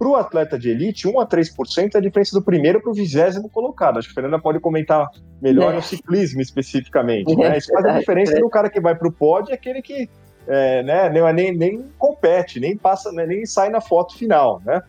[0.00, 2.94] Para o atleta de elite, 1 a 3% é a diferença do primeiro para o
[2.94, 3.98] vigésimo colocado.
[3.98, 5.10] Acho que a Fernanda pode comentar
[5.42, 5.76] melhor é.
[5.76, 7.36] no ciclismo especificamente.
[7.36, 7.58] Né?
[7.58, 10.08] Isso faz a diferença do cara que vai para o pódio e aquele que
[10.48, 14.62] é, né, nem, nem compete, nem passa, né, nem sai na foto final.
[14.64, 14.80] Né?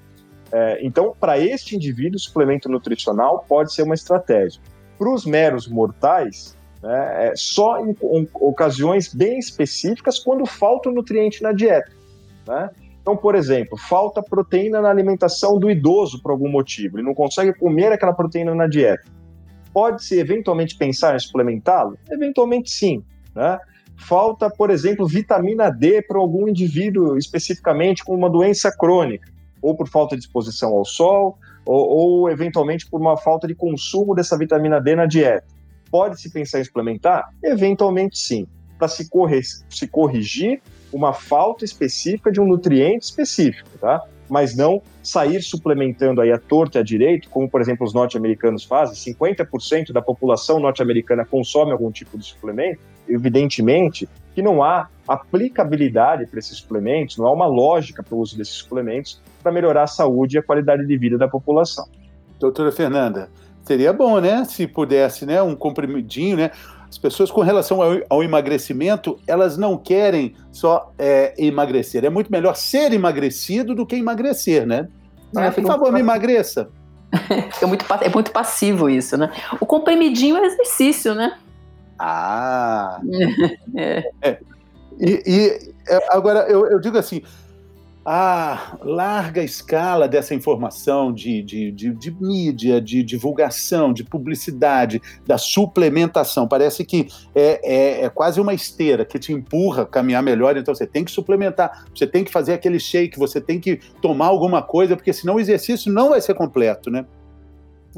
[0.49, 4.62] É, então, para este indivíduo, o suplemento nutricional pode ser uma estratégia.
[4.97, 10.93] Para os meros mortais, né, é só em, em ocasiões bem específicas quando falta o
[10.93, 11.91] nutriente na dieta.
[12.47, 12.70] Né?
[13.01, 17.53] Então, por exemplo, falta proteína na alimentação do idoso por algum motivo, ele não consegue
[17.53, 19.03] comer aquela proteína na dieta.
[19.73, 21.97] Pode-se eventualmente pensar em suplementá-lo?
[22.09, 23.03] Eventualmente sim.
[23.33, 23.57] Né?
[23.97, 29.31] Falta, por exemplo, vitamina D para algum indivíduo especificamente com uma doença crônica,
[29.61, 34.13] ou por falta de exposição ao sol, ou, ou eventualmente por uma falta de consumo
[34.13, 35.47] dessa vitamina D na dieta.
[35.89, 37.29] Pode-se pensar em suplementar?
[37.43, 38.47] Eventualmente sim,
[38.77, 39.07] para se,
[39.69, 40.61] se corrigir
[40.91, 44.01] uma falta específica de um nutriente específico, tá?
[44.29, 48.63] Mas não sair suplementando aí a torta e a direito, como por exemplo os norte-americanos
[48.63, 56.25] fazem, 50% da população norte-americana consome algum tipo de suplemento, evidentemente que não há aplicabilidade
[56.25, 59.87] para esses suplementos, não há uma lógica para o uso desses suplementos para melhorar a
[59.87, 61.85] saúde e a qualidade de vida da população.
[62.39, 63.29] Doutora Fernanda,
[63.63, 66.51] seria bom, né, se pudesse, né, um comprimidinho, né,
[66.91, 72.03] as pessoas com relação ao, ao emagrecimento, elas não querem só é, emagrecer.
[72.03, 74.89] É muito melhor ser emagrecido do que emagrecer, né?
[75.37, 76.69] É, por favor, me emagreça.
[77.61, 79.31] é, muito, é muito passivo isso, né?
[79.61, 81.37] O comprimidinho é exercício, né?
[81.97, 82.99] Ah!
[83.73, 84.03] é.
[84.21, 84.39] é.
[84.99, 87.21] E, e, é, agora, eu, eu digo assim,
[88.03, 95.37] a larga escala dessa informação de, de, de, de, mídia, de divulgação, de publicidade, da
[95.37, 96.47] suplementação.
[96.47, 100.57] Parece que é, é, é, quase uma esteira que te empurra a caminhar melhor.
[100.57, 104.27] Então você tem que suplementar, você tem que fazer aquele shake, você tem que tomar
[104.27, 107.05] alguma coisa, porque senão o exercício não vai ser completo, né?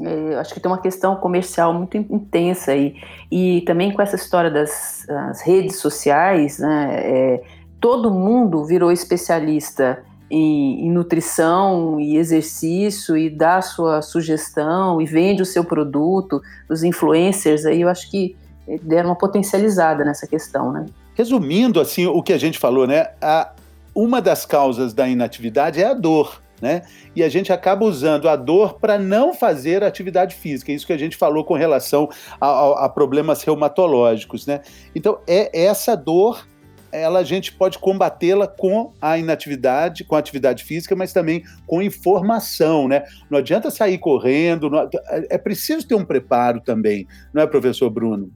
[0.00, 2.96] É, acho que tem uma questão comercial muito intensa aí.
[3.30, 5.06] E também com essa história das
[5.46, 7.40] redes sociais, né?
[7.84, 15.04] É, todo mundo virou especialista em, em, nutrição e exercício e dá sua sugestão e
[15.04, 18.34] vende o seu produto, os influencers aí, eu acho que
[18.82, 20.86] deram uma potencializada nessa questão, né?
[21.14, 23.08] Resumindo, assim, o que a gente falou, né?
[23.20, 23.52] A,
[23.94, 26.42] uma das causas da inatividade é a dor.
[26.62, 26.82] Né?
[27.14, 30.72] E a gente acaba usando a dor para não fazer atividade física.
[30.72, 32.08] Isso que a gente falou com relação
[32.40, 34.62] a, a, a problemas reumatológicos, né?
[34.94, 36.46] Então é essa dor
[36.94, 41.82] ela a gente pode combatê-la com a inatividade, com a atividade física, mas também com
[41.82, 43.02] informação, né?
[43.28, 48.30] Não adianta sair correndo, não, é preciso ter um preparo também, não é, professor Bruno?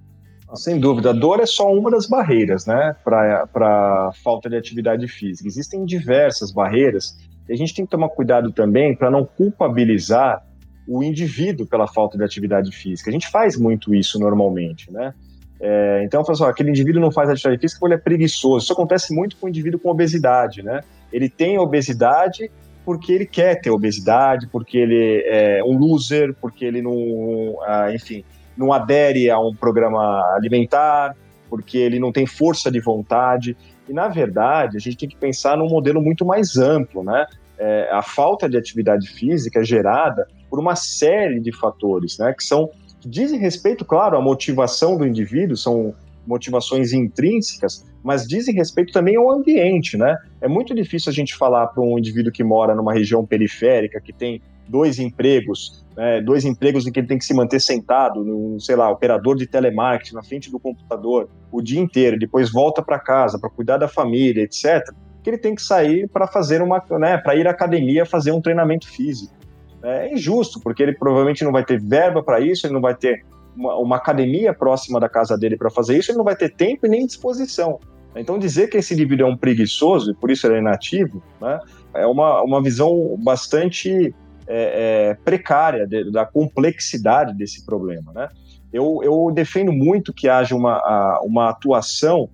[0.55, 5.47] Sem dúvida, a dor é só uma das barreiras, né, para falta de atividade física.
[5.47, 10.43] Existem diversas barreiras e a gente tem que tomar cuidado também para não culpabilizar
[10.87, 13.11] o indivíduo pela falta de atividade física.
[13.11, 15.13] A gente faz muito isso normalmente, né?
[15.61, 18.65] É, então, assim, aquele indivíduo não faz atividade física porque ele é preguiçoso.
[18.65, 20.81] Isso acontece muito com o indivíduo com obesidade, né?
[21.13, 22.51] Ele tem obesidade
[22.85, 28.25] porque ele quer ter obesidade, porque ele é um loser, porque ele não, ah, enfim,
[28.57, 30.01] não adere a um programa
[30.35, 31.15] alimentar,
[31.51, 33.57] porque ele não tem força de vontade.
[33.89, 37.27] E, na verdade, a gente tem que pensar num modelo muito mais amplo, né?
[37.59, 42.33] É, a falta de atividade física é gerada por uma série de fatores, né?
[42.33, 42.71] Que são
[43.09, 45.95] dizem respeito, claro, à motivação do indivíduo, são
[46.27, 50.17] motivações intrínsecas, mas dizem respeito também ao ambiente, né?
[50.41, 54.13] É muito difícil a gente falar para um indivíduo que mora numa região periférica, que
[54.13, 58.61] tem dois empregos, né, dois empregos em que ele tem que se manter sentado, no,
[58.61, 62.99] sei lá, operador de telemarketing na frente do computador o dia inteiro, depois volta para
[62.99, 64.87] casa para cuidar da família, etc.
[65.23, 68.43] Que ele tem que sair para fazer uma, né, para ir à academia fazer um
[68.43, 69.38] treinamento físico
[69.83, 73.25] é injusto, porque ele provavelmente não vai ter verba para isso, ele não vai ter
[73.57, 76.87] uma, uma, academia próxima da casa dele para fazer isso, ele não vai ter tempo
[76.87, 77.79] e nem disposição.
[78.17, 81.61] Então, dizer que esse indivíduo é um preguiçoso e por isso ele é inativo, né,
[81.95, 84.15] é uma, uma visão bastante
[84.47, 88.13] é, é, precária de, da complexidade desse problema.
[88.13, 88.29] Né?
[88.73, 92.29] Eu, eu defendo muito que haja uma, uma atuação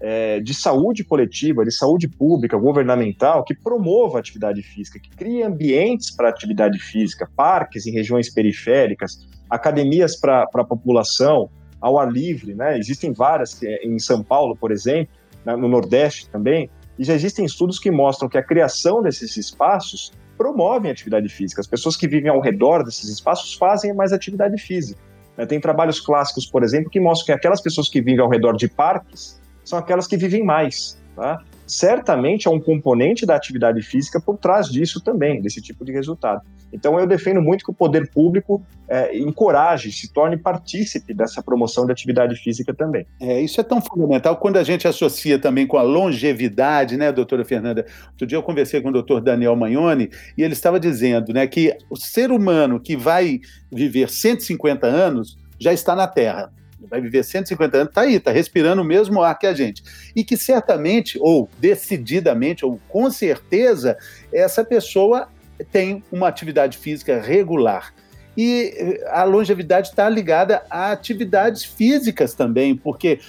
[0.00, 5.42] é, de saúde coletiva, de saúde pública, governamental, que promova a atividade física, que crie
[5.42, 12.54] ambientes para atividade física, parques em regiões periféricas, academias para a população, ao ar livre,
[12.54, 12.78] né?
[12.78, 15.14] Existem várias em São Paulo, por exemplo,
[15.46, 20.90] no Nordeste também, e já existem estudos que mostram que a criação desses espaços promovem
[20.90, 21.60] a atividade física.
[21.60, 25.00] As pessoas que vivem ao redor desses espaços fazem mais atividade física.
[25.36, 25.46] Né?
[25.46, 28.68] Tem trabalhos clássicos, por exemplo, que mostram que aquelas pessoas que vivem ao redor de
[28.68, 30.98] parques são aquelas que vivem mais.
[31.14, 31.42] Tá?
[31.66, 36.42] Certamente é um componente da atividade física por trás disso também, desse tipo de resultado.
[36.72, 41.86] Então eu defendo muito que o poder público é, encoraje, se torne partícipe dessa promoção
[41.86, 43.06] de atividade física também.
[43.20, 47.44] É, isso é tão fundamental quando a gente associa também com a longevidade, né, doutora
[47.44, 47.86] Fernanda?
[48.12, 51.76] Outro dia eu conversei com o doutor Daniel Magnoni e ele estava dizendo né, que
[51.88, 53.40] o ser humano que vai
[53.70, 56.52] viver 150 anos já está na Terra
[56.88, 59.82] vai viver 150 anos, está aí, está respirando o mesmo ar que a gente.
[60.14, 63.96] E que certamente, ou decididamente, ou com certeza,
[64.32, 65.28] essa pessoa
[65.70, 67.92] tem uma atividade física regular.
[68.36, 73.20] E eh, a longevidade está ligada a atividades físicas também, porque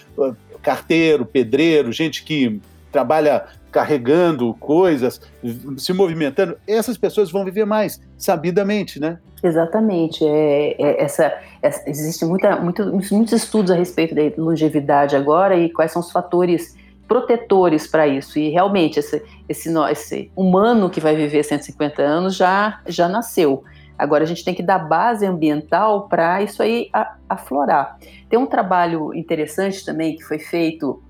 [0.62, 2.62] carteiro, pedreiro, gente que
[2.92, 5.22] trabalha carregando coisas,
[5.78, 9.18] se movimentando, essas pessoas vão viver mais, sabidamente, né?
[9.42, 10.26] Exatamente.
[10.26, 15.70] É, é essa, essa, existe muita, muito, muitos estudos a respeito da longevidade agora e
[15.72, 16.76] quais são os fatores
[17.08, 18.38] protetores para isso.
[18.38, 23.64] E realmente, esse, esse, esse humano que vai viver 150 anos já, já nasceu.
[23.98, 26.90] Agora a gente tem que dar base ambiental para isso aí
[27.30, 28.00] aflorar.
[28.30, 31.04] Tem um trabalho interessante também que foi feito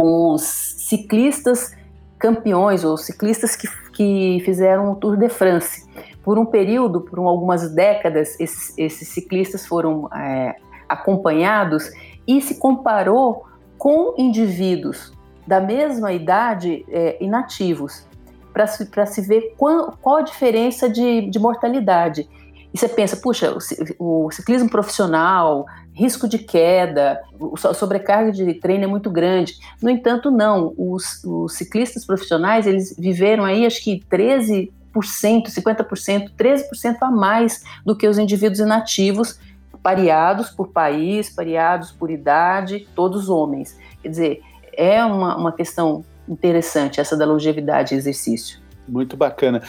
[0.00, 1.76] com os ciclistas
[2.18, 5.86] campeões ou ciclistas que, que fizeram o Tour de France.
[6.24, 10.56] Por um período, por algumas décadas, esses, esses ciclistas foram é,
[10.88, 11.90] acompanhados
[12.26, 13.44] e se comparou
[13.76, 15.12] com indivíduos
[15.46, 18.06] da mesma idade é, inativos,
[18.54, 22.26] para se, se ver qual, qual a diferença de, de mortalidade.
[22.72, 23.54] E você pensa, puxa,
[23.98, 27.20] o, o ciclismo profissional, risco de queda,
[27.64, 29.54] a sobrecarga de treino é muito grande.
[29.82, 30.72] No entanto, não.
[30.76, 37.96] Os, os ciclistas profissionais, eles viveram aí, acho que 13%, 50%, 13% a mais do
[37.96, 39.38] que os indivíduos inativos,
[39.82, 43.78] pareados por país, pareados por idade, todos homens.
[44.02, 48.60] Quer dizer, é uma, uma questão interessante essa da longevidade e exercício.
[48.86, 49.62] Muito bacana.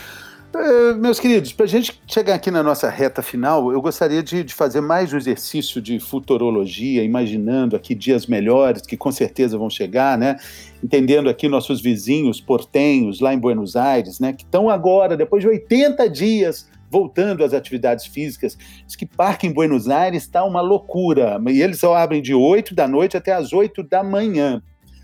[0.54, 4.44] Uh, meus queridos, para a gente chegar aqui na nossa reta final, eu gostaria de,
[4.44, 9.70] de, fazer mais um exercício de futurologia, imaginando aqui dias melhores, que com certeza vão
[9.70, 10.36] chegar, né?
[10.84, 14.34] Entendendo aqui nossos vizinhos portenhos lá em Buenos Aires, né?
[14.34, 18.58] Que estão agora, depois de 80 dias, voltando às atividades físicas.
[18.86, 21.40] Diz que parque em Buenos Aires está uma loucura.
[21.48, 24.62] E eles só abrem de 8 da noite até as 8 da manhã.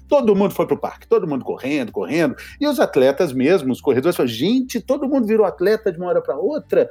[0.09, 2.35] Todo mundo foi para o parque, todo mundo correndo, correndo.
[2.61, 6.23] E os atletas mesmo, os corredores, falaram, gente, todo mundo virou atleta de uma hora
[6.23, 6.89] para outra.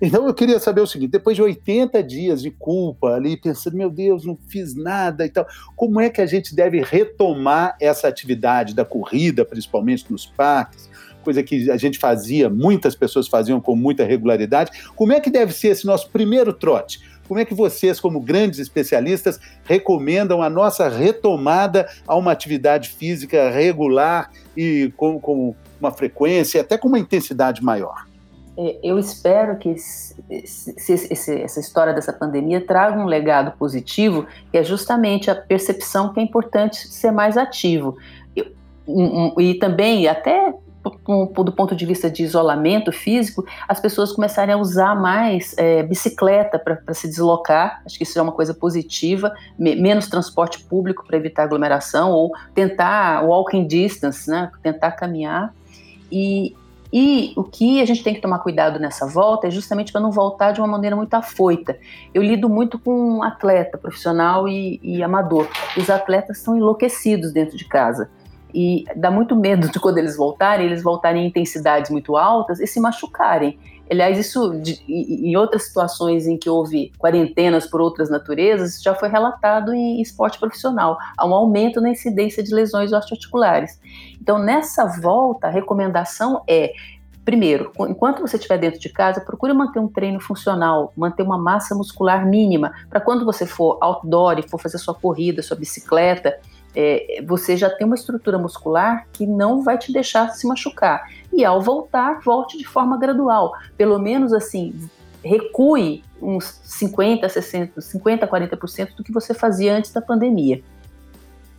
[0.00, 3.90] Então eu queria saber o seguinte: depois de 80 dias de culpa ali, pensando, meu
[3.90, 5.46] Deus, não fiz nada e tal,
[5.76, 10.90] como é que a gente deve retomar essa atividade da corrida, principalmente nos parques?
[11.22, 14.70] Coisa que a gente fazia, muitas pessoas faziam com muita regularidade.
[14.94, 17.00] Como é que deve ser esse nosso primeiro trote?
[17.26, 23.50] Como é que vocês, como grandes especialistas, recomendam a nossa retomada a uma atividade física
[23.50, 28.06] regular e com, com uma frequência, até com uma intensidade maior?
[28.56, 34.58] É, eu espero que esse, esse, essa história dessa pandemia traga um legado positivo, que
[34.58, 37.96] é justamente a percepção que é importante ser mais ativo.
[39.38, 40.52] E também, até
[40.90, 46.58] do ponto de vista de isolamento físico, as pessoas começarem a usar mais é, bicicleta
[46.58, 47.82] para se deslocar.
[47.86, 49.32] Acho que isso é uma coisa positiva.
[49.58, 54.50] Me, menos transporte público para evitar aglomeração, ou tentar walking distance, né?
[54.62, 55.54] tentar caminhar.
[56.12, 56.54] E,
[56.92, 60.10] e o que a gente tem que tomar cuidado nessa volta é justamente para não
[60.10, 61.78] voltar de uma maneira muito afoita.
[62.12, 65.48] Eu lido muito com atleta profissional e, e amador.
[65.76, 68.10] Os atletas estão enlouquecidos dentro de casa
[68.54, 72.66] e dá muito medo de quando eles voltarem, eles voltarem em intensidades muito altas e
[72.66, 73.58] se machucarem.
[73.90, 79.08] Aliás, isso de, em outras situações em que houve quarentenas por outras naturezas, já foi
[79.08, 80.96] relatado em esporte profissional.
[81.18, 83.78] Há um aumento na incidência de lesões osteoarticulares.
[84.20, 86.72] Então, nessa volta, a recomendação é
[87.24, 91.74] Primeiro, enquanto você estiver dentro de casa, procure manter um treino funcional, manter uma massa
[91.74, 96.38] muscular mínima, para quando você for outdoor e for fazer sua corrida, sua bicicleta,
[96.74, 101.08] é, você já tem uma estrutura muscular que não vai te deixar se machucar.
[101.32, 103.52] E ao voltar, volte de forma gradual.
[103.76, 104.74] Pelo menos assim,
[105.22, 110.62] recue uns 50, 60, 50, 40% do que você fazia antes da pandemia.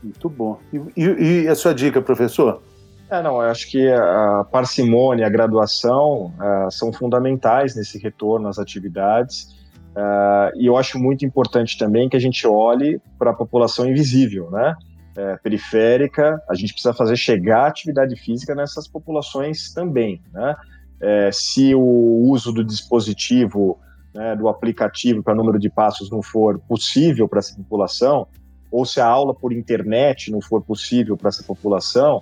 [0.04, 0.60] Muito bom.
[0.72, 2.62] E, e, e a sua dica, professor?
[3.10, 8.58] É, não, eu acho que a parcimônia, a graduação uh, são fundamentais nesse retorno às
[8.58, 9.56] atividades.
[9.96, 14.50] Uh, e eu acho muito importante também que a gente olhe para a população invisível,
[14.52, 14.76] né?
[15.16, 20.22] É, periférica, a gente precisa fazer chegar a atividade física nessas populações também.
[20.34, 20.56] Né?
[21.00, 23.80] É, se o uso do dispositivo,
[24.14, 28.28] né, do aplicativo para número de passos não for possível para essa população,
[28.72, 32.22] ou se a aula por internet não for possível para essa população,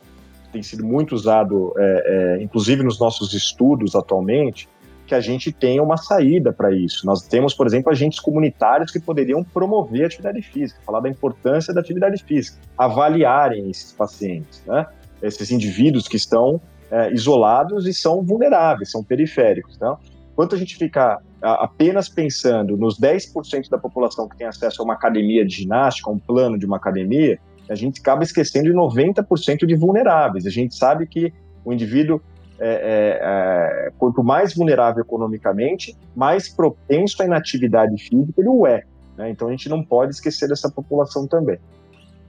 [0.52, 4.70] tem sido muito usado, é, é inclusive nos nossos estudos atualmente,
[5.06, 7.06] que a gente tenha uma saída para isso.
[7.06, 11.74] Nós temos, por exemplo, agentes comunitários que poderiam promover a atividade física, falar da importância
[11.74, 14.86] da atividade física, avaliarem esses pacientes, né?
[15.22, 19.76] esses indivíduos que estão é, isolados e são vulneráveis, são periféricos.
[19.76, 19.98] Então,
[20.32, 24.94] enquanto a gente ficar apenas pensando nos 10% da população que tem acesso a uma
[24.94, 27.38] academia de ginástica, a um plano de uma academia,
[27.70, 30.46] a gente acaba esquecendo de 90% de vulneráveis.
[30.46, 31.34] A gente sabe que
[31.66, 32.22] o indivíduo
[32.66, 38.84] é, é, é, quanto mais vulnerável economicamente, mais propenso à inatividade física ele o é.
[39.18, 39.30] Né?
[39.30, 41.60] Então a gente não pode esquecer dessa população também.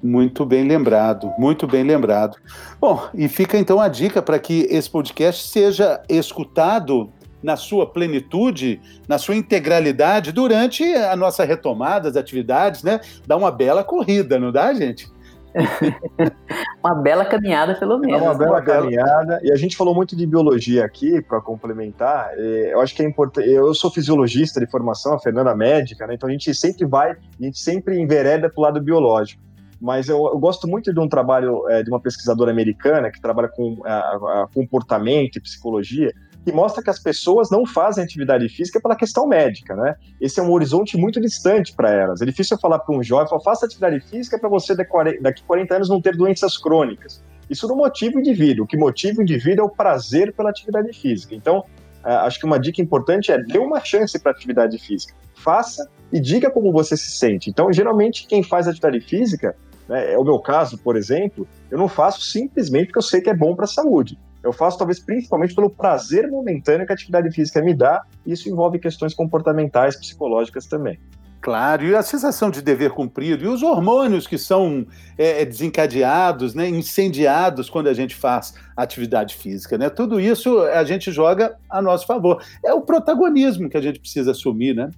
[0.03, 2.37] Muito bem lembrado, muito bem lembrado.
[2.80, 7.11] Bom, e fica então a dica para que esse podcast seja escutado
[7.43, 13.01] na sua plenitude, na sua integralidade durante a nossa retomada das atividades, né?
[13.26, 15.14] Dá uma bela corrida, não dá, gente?
[16.83, 18.21] uma bela caminhada, pelo menos.
[18.21, 19.41] É uma bela uma caminhada.
[19.43, 22.31] E a gente falou muito de biologia aqui, para complementar.
[22.39, 23.49] Eu acho que é importante.
[23.49, 26.15] Eu sou fisiologista de formação, a Fernanda é médica, né?
[26.15, 29.43] Então a gente sempre vai, a gente sempre envereda para o lado biológico.
[29.81, 33.49] Mas eu, eu, gosto muito de um trabalho é, de uma pesquisadora americana que trabalha
[33.49, 33.99] com a,
[34.43, 36.11] a comportamento e psicologia,
[36.45, 39.97] que mostra que as pessoas não fazem atividade física pela questão médica, né?
[40.20, 42.20] Esse é um horizonte muito distante para elas.
[42.20, 46.01] É difícil falar para um jovem, faça atividade física para você daqui 40 anos não
[46.01, 47.24] ter doenças crônicas.
[47.49, 48.64] Isso não motiva o indivíduo.
[48.64, 51.34] O que motiva o indivíduo é o prazer pela atividade física.
[51.34, 51.64] Então,
[52.03, 55.14] acho que uma dica importante é dê uma chance para atividade física.
[55.34, 57.49] Faça e diga como você se sente.
[57.49, 59.57] Então, geralmente, quem faz atividade física,
[59.88, 63.30] né, é o meu caso, por exemplo, eu não faço simplesmente porque eu sei que
[63.30, 64.18] é bom para a saúde.
[64.45, 68.49] Eu faço talvez principalmente pelo prazer momentâneo que a atividade física me dá, e isso
[68.49, 70.99] envolve questões comportamentais, psicológicas também.
[71.45, 74.86] Claro, e a sensação de dever cumprido, e os hormônios que são
[75.18, 79.76] é, é, desencadeados, né, incendiados quando a gente faz atividade física.
[79.76, 79.90] Né?
[79.90, 82.42] Tudo isso a gente joga a nosso favor.
[82.64, 84.74] É o protagonismo que a gente precisa assumir.
[84.74, 84.88] Né?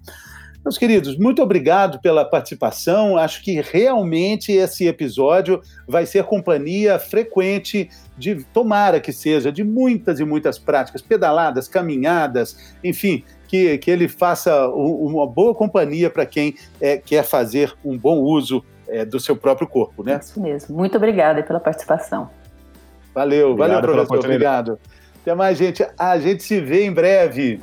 [0.66, 3.16] Meus queridos, muito obrigado pela participação.
[3.16, 7.88] Acho que realmente esse episódio vai ser companhia frequente
[8.18, 14.08] de, tomara que seja, de muitas e muitas práticas, pedaladas, caminhadas, enfim, que, que ele
[14.08, 19.36] faça uma boa companhia para quem é, quer fazer um bom uso é, do seu
[19.36, 20.18] próprio corpo, né?
[20.20, 20.74] Isso mesmo.
[20.74, 22.28] Muito obrigada pela participação.
[23.14, 24.18] Valeu, obrigado valeu, professor.
[24.18, 24.80] Obrigado.
[25.22, 25.86] Até mais, gente.
[25.96, 27.60] A gente se vê em breve.